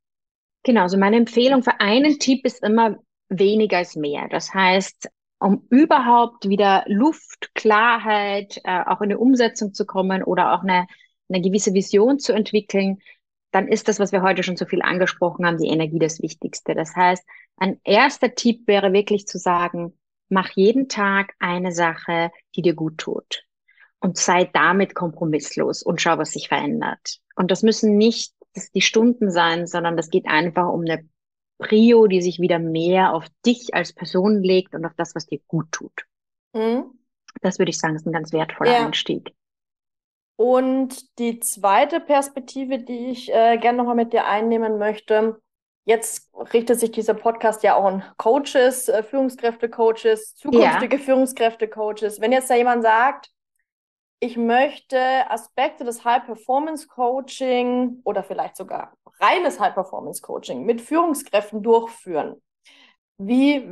Genau, 0.64 0.84
also 0.84 0.98
meine 0.98 1.18
Empfehlung 1.18 1.64
für 1.64 1.82
einen 1.82 2.20
Tipp 2.20 2.46
ist 2.46 2.64
immer 2.64 2.96
weniger 3.28 3.82
ist 3.82 3.98
mehr. 3.98 4.30
Das 4.30 4.54
heißt, 4.54 5.10
um 5.44 5.68
überhaupt 5.70 6.48
wieder 6.48 6.86
Luft, 6.88 7.54
Klarheit, 7.54 8.62
äh, 8.64 8.82
auch 8.86 9.02
in 9.02 9.12
eine 9.12 9.20
Umsetzung 9.20 9.74
zu 9.74 9.86
kommen 9.86 10.24
oder 10.24 10.54
auch 10.54 10.64
eine, 10.64 10.88
eine 11.28 11.42
gewisse 11.42 11.74
Vision 11.74 12.18
zu 12.18 12.32
entwickeln, 12.32 13.00
dann 13.52 13.68
ist 13.68 13.90
das, 13.90 14.00
was 14.00 14.14
wir 14.14 14.22
heute 14.22 14.42
schon 14.42 14.56
so 14.56 14.66
viel 14.66 14.82
angesprochen 14.82 15.46
haben, 15.46 15.58
die 15.58 15.68
Energie 15.68 16.00
das 16.00 16.22
Wichtigste. 16.22 16.76
Das 16.76 16.96
heißt, 16.96 17.24
ein 17.58 17.80
erster 17.84 18.34
Tipp 18.34 18.68
wäre 18.68 18.94
wirklich 18.94 19.28
zu 19.28 19.38
sagen, 19.38 19.98
mach 20.30 20.52
jeden 20.52 20.88
Tag 20.88 21.34
eine 21.40 21.74
Sache, 21.74 22.32
die 22.56 22.62
dir 22.62 22.74
gut 22.74 22.98
tut. 22.98 23.44
Und 24.00 24.18
sei 24.18 24.50
damit 24.54 24.96
kompromisslos 24.96 25.84
und 25.84 26.02
schau, 26.02 26.18
was 26.18 26.32
sich 26.32 26.48
verändert. 26.48 27.20
Und 27.36 27.52
das 27.52 27.64
müssen 27.64 27.98
nicht 27.98 28.34
die 28.74 28.82
Stunden 28.82 29.30
sein, 29.30 29.68
sondern 29.68 29.98
das 29.98 30.10
geht 30.10 30.26
einfach 30.26 30.70
um 30.70 30.82
eine 30.82 31.08
Prio, 31.58 32.08
die 32.08 32.22
sich 32.22 32.40
wieder 32.40 32.60
mehr 32.60 33.14
auf 33.14 33.26
dich 33.46 33.74
als 33.74 33.94
Person 33.94 34.44
legt 34.44 34.76
und 34.76 34.86
auf 34.86 34.94
das, 34.98 35.16
was 35.16 35.28
dir 35.28 35.40
gut 35.48 35.72
tut. 35.72 36.06
Mhm. 36.54 36.86
Das 37.42 37.60
würde 37.60 37.70
ich 37.70 37.80
sagen, 37.80 37.96
ist 37.96 38.06
ein 38.06 38.14
ganz 38.14 38.32
wertvoller 38.34 38.72
ja. 38.72 38.86
Einstieg. 38.86 39.34
Und 40.36 41.20
die 41.20 41.40
zweite 41.40 42.00
Perspektive, 42.00 42.80
die 42.80 43.10
ich 43.10 43.32
äh, 43.32 43.58
gerne 43.58 43.78
nochmal 43.78 43.96
mit 43.96 44.14
dir 44.14 44.26
einnehmen 44.26 44.78
möchte, 44.78 45.40
jetzt 45.86 46.30
richtet 46.54 46.80
sich 46.80 46.92
dieser 46.92 47.14
Podcast 47.14 47.64
ja 47.64 47.76
auch 47.76 47.86
an 47.86 48.04
Coaches, 48.18 48.90
äh, 48.90 49.04
Führungskräfte-Coaches, 49.04 50.36
zukünftige 50.36 50.98
ja. 50.98 51.02
Führungskräfte-Coaches. 51.02 52.20
Wenn 52.20 52.32
jetzt 52.32 52.50
da 52.50 52.56
jemand 52.56 52.84
sagt, 52.84 53.30
ich 54.20 54.38
möchte 54.38 54.98
Aspekte 55.30 55.84
des 55.84 56.04
High-Performance-Coaching 56.06 58.02
oder 58.04 58.24
vielleicht 58.24 58.56
sogar 58.56 58.98
reines 59.24 59.60
High-Performance-Coaching 59.60 60.66
mit 60.66 60.82
Führungskräften 60.82 61.64
durchführen. 61.64 62.42
Wie 63.18 63.68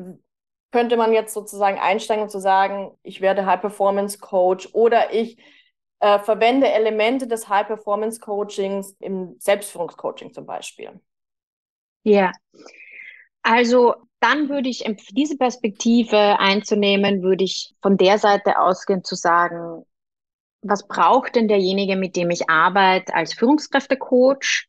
könnte 0.71 0.95
man 0.95 1.11
jetzt 1.11 1.33
sozusagen 1.33 1.77
einsteigen 1.77 2.23
und 2.23 2.29
zu 2.29 2.39
sagen, 2.39 2.97
ich 3.03 3.19
werde 3.19 3.45
High-Performance-Coach 3.45 4.69
oder 4.73 5.13
ich 5.13 5.37
äh, 5.99 6.19
verwende 6.19 6.71
Elemente 6.71 7.27
des 7.27 7.49
High-Performance-Coachings 7.49 8.95
im 8.99 9.35
Selbstführungscoaching 9.39 10.33
zum 10.33 10.45
Beispiel? 10.45 10.99
Ja, 12.03 12.31
also 13.43 13.95
dann 14.19 14.49
würde 14.49 14.69
ich 14.69 14.85
diese 15.11 15.37
Perspektive 15.37 16.39
einzunehmen, 16.39 17.21
würde 17.23 17.43
ich 17.43 17.73
von 17.81 17.97
der 17.97 18.17
Seite 18.17 18.59
ausgehen 18.59 19.03
zu 19.03 19.15
sagen, 19.15 19.83
was 20.61 20.87
braucht 20.87 21.35
denn 21.35 21.47
derjenige, 21.47 21.95
mit 21.95 22.15
dem 22.15 22.29
ich 22.29 22.49
arbeite 22.49 23.13
als 23.13 23.33
Führungskräftecoach 23.33 24.67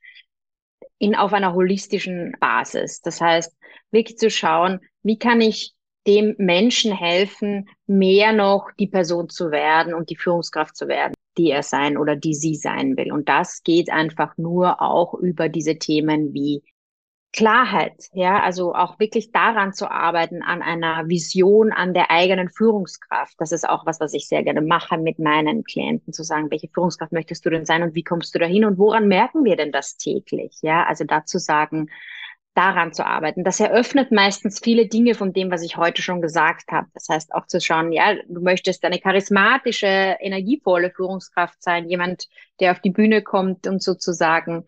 in, 1.02 1.16
auf 1.16 1.32
einer 1.32 1.52
holistischen 1.52 2.36
Basis? 2.38 3.00
Das 3.00 3.20
heißt, 3.20 3.52
wirklich 3.90 4.18
zu 4.18 4.30
schauen, 4.30 4.80
wie 5.02 5.18
kann 5.18 5.40
ich 5.40 5.74
dem 6.06 6.36
Menschen 6.38 6.92
helfen, 6.92 7.68
mehr 7.86 8.32
noch 8.32 8.70
die 8.78 8.86
Person 8.86 9.28
zu 9.28 9.50
werden 9.50 9.94
und 9.94 10.10
die 10.10 10.16
Führungskraft 10.16 10.76
zu 10.76 10.86
werden, 10.86 11.14
die 11.36 11.50
er 11.50 11.64
sein 11.64 11.96
oder 11.96 12.14
die 12.14 12.34
sie 12.34 12.54
sein 12.54 12.96
will. 12.96 13.12
Und 13.12 13.28
das 13.28 13.62
geht 13.64 13.90
einfach 13.90 14.36
nur 14.38 14.80
auch 14.80 15.14
über 15.14 15.48
diese 15.48 15.76
Themen 15.76 16.32
wie 16.34 16.62
Klarheit, 17.32 18.10
ja, 18.12 18.42
also 18.42 18.74
auch 18.74 18.98
wirklich 18.98 19.32
daran 19.32 19.72
zu 19.72 19.90
arbeiten, 19.90 20.42
an 20.42 20.60
einer 20.60 21.08
Vision, 21.08 21.72
an 21.72 21.94
der 21.94 22.10
eigenen 22.10 22.50
Führungskraft. 22.50 23.34
Das 23.38 23.52
ist 23.52 23.66
auch 23.66 23.86
was, 23.86 24.00
was 24.00 24.12
ich 24.12 24.28
sehr 24.28 24.42
gerne 24.42 24.60
mache 24.60 24.98
mit 24.98 25.18
meinen 25.18 25.64
Klienten, 25.64 26.12
zu 26.12 26.24
sagen, 26.24 26.50
welche 26.50 26.68
Führungskraft 26.68 27.12
möchtest 27.12 27.46
du 27.46 27.50
denn 27.50 27.64
sein 27.64 27.82
und 27.82 27.94
wie 27.94 28.04
kommst 28.04 28.34
du 28.34 28.38
dahin 28.38 28.66
und 28.66 28.76
woran 28.76 29.08
merken 29.08 29.44
wir 29.44 29.56
denn 29.56 29.72
das 29.72 29.96
täglich? 29.96 30.58
Ja, 30.60 30.84
also 30.84 31.04
dazu 31.04 31.38
sagen, 31.38 31.88
daran 32.54 32.92
zu 32.92 33.06
arbeiten. 33.06 33.44
Das 33.44 33.60
eröffnet 33.60 34.12
meistens 34.12 34.60
viele 34.62 34.86
Dinge 34.86 35.14
von 35.14 35.32
dem, 35.32 35.50
was 35.50 35.62
ich 35.62 35.78
heute 35.78 36.02
schon 36.02 36.20
gesagt 36.20 36.70
habe. 36.70 36.88
Das 36.92 37.08
heißt 37.08 37.34
auch 37.34 37.46
zu 37.46 37.60
schauen, 37.60 37.92
ja, 37.92 38.14
du 38.28 38.42
möchtest 38.42 38.84
eine 38.84 38.98
charismatische, 38.98 39.86
energievolle 40.20 40.90
Führungskraft 40.90 41.62
sein, 41.62 41.88
jemand, 41.88 42.28
der 42.60 42.72
auf 42.72 42.80
die 42.80 42.90
Bühne 42.90 43.22
kommt 43.22 43.66
und 43.66 43.82
sozusagen 43.82 44.66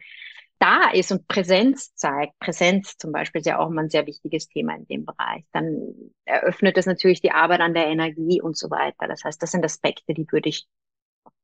da 0.59 0.91
ist 0.93 1.13
und 1.13 1.29
Präsenz 1.29 1.95
zeigt, 1.95 2.39
Präsenz 2.39 2.97
zum 2.97 3.13
Beispiel 3.13 3.41
ist 3.41 3.47
ja 3.47 3.59
auch 3.59 3.71
immer 3.71 3.83
ein 3.83 3.91
sehr 3.91 4.07
wichtiges 4.07 4.49
Thema 4.49 4.75
in 4.77 4.87
dem 4.87 5.05
Bereich, 5.05 5.45
dann 5.53 5.95
eröffnet 6.25 6.77
das 6.77 6.87
natürlich 6.87 7.21
die 7.21 7.33
Arbeit 7.33 7.61
an 7.61 7.75
der 7.75 7.87
Energie 7.87 8.41
und 8.41 8.57
so 8.57 8.71
weiter. 8.71 9.09
Das 9.09 9.25
heißt, 9.25 9.43
das 9.43 9.51
sind 9.51 9.65
Aspekte, 9.65 10.15
die 10.15 10.27
würde 10.31 10.49
ich 10.49 10.67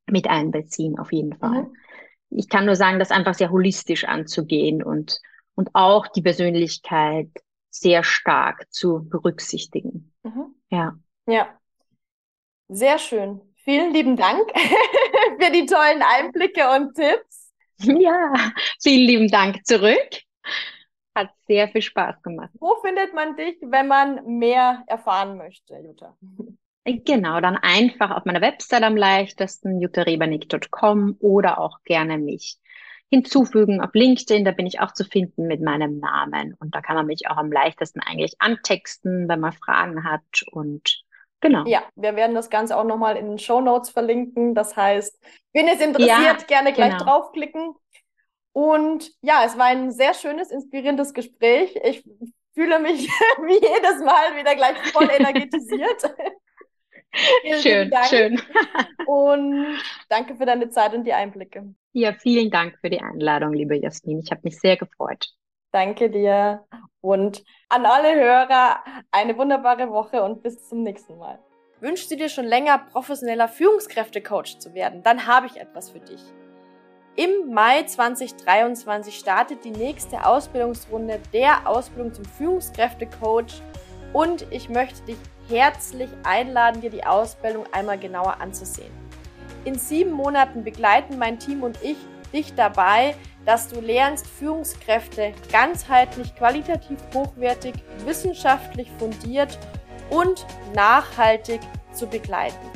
mit 0.06 0.28
einbeziehen, 0.28 0.98
auf 0.98 1.12
jeden 1.12 1.36
Fall. 1.36 1.64
Mhm. 1.64 1.76
ich 2.30 2.48
kann 2.48 2.66
nur 2.66 2.76
sagen, 2.76 2.98
das 2.98 3.10
einfach 3.10 3.34
sehr 3.34 3.50
holistisch 3.50 4.04
anzugehen 4.04 4.82
und, 4.82 5.20
und 5.54 5.70
auch 5.74 6.06
die 6.08 6.22
Persönlichkeit 6.22 7.28
sehr 7.70 8.02
stark 8.02 8.66
zu 8.70 9.08
berücksichtigen. 9.08 10.12
Mhm. 10.22 10.54
Ja. 10.70 10.98
Ja. 11.26 11.48
Sehr 12.68 12.98
schön. 12.98 13.40
Vielen 13.64 13.92
lieben 13.92 14.16
Dank 14.16 14.40
für 15.40 15.52
die 15.52 15.66
tollen 15.66 16.02
Einblicke 16.02 16.68
und 16.76 16.94
Tipps. 16.94 17.39
Ja, 18.00 18.52
vielen 18.80 19.06
lieben 19.06 19.28
Dank 19.28 19.66
zurück. 19.66 20.22
Hat 21.14 21.30
sehr 21.46 21.68
viel 21.68 21.82
Spaß 21.82 22.22
gemacht. 22.22 22.50
Wo 22.60 22.76
findet 22.82 23.14
man 23.14 23.36
dich, 23.36 23.56
wenn 23.62 23.88
man 23.88 24.38
mehr 24.38 24.84
erfahren 24.86 25.36
möchte, 25.36 25.76
Jutta? 25.76 26.16
Genau, 26.86 27.40
dann 27.40 27.56
einfach 27.58 28.10
auf 28.10 28.24
meiner 28.24 28.40
Website 28.40 28.82
am 28.82 28.96
leichtesten, 28.96 29.80
jutarebernick.com 29.80 31.18
oder 31.20 31.60
auch 31.60 31.78
gerne 31.84 32.16
mich 32.16 32.56
hinzufügen 33.10 33.82
auf 33.82 33.90
LinkedIn. 33.92 34.44
Da 34.44 34.52
bin 34.52 34.66
ich 34.66 34.80
auch 34.80 34.92
zu 34.92 35.04
finden 35.04 35.46
mit 35.46 35.60
meinem 35.60 35.98
Namen. 35.98 36.54
Und 36.58 36.74
da 36.74 36.80
kann 36.80 36.96
man 36.96 37.06
mich 37.06 37.28
auch 37.28 37.36
am 37.36 37.52
leichtesten 37.52 38.00
eigentlich 38.00 38.36
antexten, 38.40 39.28
wenn 39.28 39.40
man 39.40 39.52
Fragen 39.52 40.04
hat. 40.04 40.42
Und 40.50 41.04
genau. 41.40 41.64
Ja, 41.66 41.82
wir 41.94 42.16
werden 42.16 42.34
das 42.34 42.50
Ganze 42.50 42.76
auch 42.76 42.84
nochmal 42.84 43.16
in 43.16 43.28
den 43.28 43.38
Show 43.38 43.60
Notes 43.60 43.90
verlinken. 43.90 44.54
Das 44.54 44.76
heißt, 44.76 45.18
wenn 45.52 45.68
es 45.68 45.80
interessiert, 45.80 46.40
ja, 46.40 46.46
gerne 46.46 46.72
gleich 46.72 46.92
genau. 46.92 47.04
draufklicken. 47.04 47.74
Und 48.52 49.10
ja, 49.22 49.44
es 49.44 49.56
war 49.56 49.66
ein 49.66 49.92
sehr 49.92 50.14
schönes, 50.14 50.50
inspirierendes 50.50 51.14
Gespräch. 51.14 51.76
Ich 51.84 52.04
fühle 52.54 52.78
mich 52.78 53.08
wie 53.46 53.54
jedes 53.54 54.04
Mal 54.04 54.36
wieder 54.36 54.54
gleich 54.54 54.76
voll 54.92 55.08
energetisiert. 55.18 56.14
schön, 57.60 57.90
schön. 58.08 58.40
Und 59.06 59.78
danke 60.08 60.36
für 60.36 60.46
deine 60.46 60.68
Zeit 60.70 60.94
und 60.94 61.04
die 61.04 61.12
Einblicke. 61.12 61.74
Ja, 61.92 62.12
vielen 62.12 62.50
Dank 62.50 62.78
für 62.80 62.90
die 62.90 63.00
Einladung, 63.00 63.52
liebe 63.52 63.76
Jasmin. 63.76 64.20
Ich 64.20 64.30
habe 64.30 64.42
mich 64.44 64.58
sehr 64.58 64.76
gefreut. 64.76 65.26
Danke 65.72 66.10
dir. 66.10 66.64
Und 67.00 67.44
an 67.68 67.86
alle 67.86 68.14
Hörer 68.14 68.82
eine 69.10 69.36
wunderbare 69.38 69.90
Woche 69.90 70.22
und 70.22 70.42
bis 70.42 70.68
zum 70.68 70.82
nächsten 70.82 71.16
Mal. 71.18 71.38
Wünschst 71.80 72.10
du 72.10 72.16
dir 72.16 72.28
schon 72.28 72.44
länger 72.44 72.78
professioneller 72.78 73.48
Führungskräftecoach 73.48 74.58
zu 74.58 74.74
werden? 74.74 75.02
Dann 75.02 75.26
habe 75.26 75.46
ich 75.46 75.56
etwas 75.56 75.90
für 75.90 76.00
dich. 76.00 76.20
Im 77.16 77.52
Mai 77.52 77.82
2023 77.84 79.18
startet 79.18 79.64
die 79.64 79.70
nächste 79.70 80.26
Ausbildungsrunde 80.26 81.20
der 81.32 81.66
Ausbildung 81.66 82.12
zum 82.12 82.24
Führungskräftecoach 82.24 83.62
und 84.12 84.46
ich 84.50 84.68
möchte 84.68 85.02
dich 85.02 85.16
herzlich 85.48 86.10
einladen, 86.22 86.80
dir 86.80 86.90
die 86.90 87.04
Ausbildung 87.04 87.64
einmal 87.72 87.98
genauer 87.98 88.40
anzusehen. 88.40 88.92
In 89.64 89.74
sieben 89.74 90.12
Monaten 90.12 90.64
begleiten 90.64 91.18
mein 91.18 91.38
Team 91.38 91.62
und 91.62 91.82
ich 91.82 91.96
dich 92.32 92.54
dabei, 92.54 93.14
dass 93.46 93.68
du 93.68 93.80
lernst, 93.80 94.26
Führungskräfte 94.26 95.32
ganzheitlich, 95.50 96.34
qualitativ 96.36 96.98
hochwertig, 97.14 97.74
wissenschaftlich 98.04 98.90
fundiert 98.98 99.58
und 100.10 100.46
nachhaltig 100.74 101.60
zu 101.92 102.06
begleiten. 102.06 102.70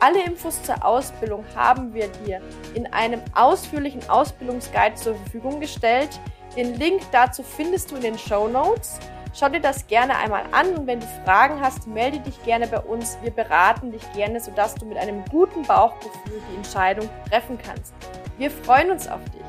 Alle 0.00 0.24
Infos 0.24 0.60
zur 0.62 0.84
Ausbildung 0.84 1.44
haben 1.54 1.94
wir 1.94 2.08
dir 2.08 2.40
in 2.74 2.92
einem 2.92 3.20
ausführlichen 3.34 4.02
Ausbildungsguide 4.10 4.96
zur 4.96 5.14
Verfügung 5.14 5.60
gestellt. 5.60 6.18
Den 6.56 6.74
Link 6.74 7.02
dazu 7.12 7.44
findest 7.44 7.90
du 7.90 7.96
in 7.96 8.02
den 8.02 8.18
Show 8.18 8.48
Notes. 8.48 8.98
Schau 9.34 9.48
dir 9.48 9.60
das 9.60 9.86
gerne 9.86 10.16
einmal 10.18 10.42
an 10.50 10.74
und 10.74 10.86
wenn 10.86 11.00
du 11.00 11.06
Fragen 11.24 11.60
hast, 11.60 11.86
melde 11.86 12.18
dich 12.18 12.42
gerne 12.42 12.66
bei 12.66 12.80
uns. 12.80 13.16
Wir 13.22 13.30
beraten 13.30 13.92
dich 13.92 14.02
gerne, 14.12 14.40
sodass 14.40 14.74
du 14.74 14.84
mit 14.86 14.98
einem 14.98 15.24
guten 15.30 15.62
Bauchgefühl 15.62 16.42
die 16.50 16.56
Entscheidung 16.56 17.08
treffen 17.30 17.56
kannst. 17.64 17.94
Wir 18.38 18.50
freuen 18.50 18.90
uns 18.90 19.06
auf 19.06 19.22
dich. 19.26 19.40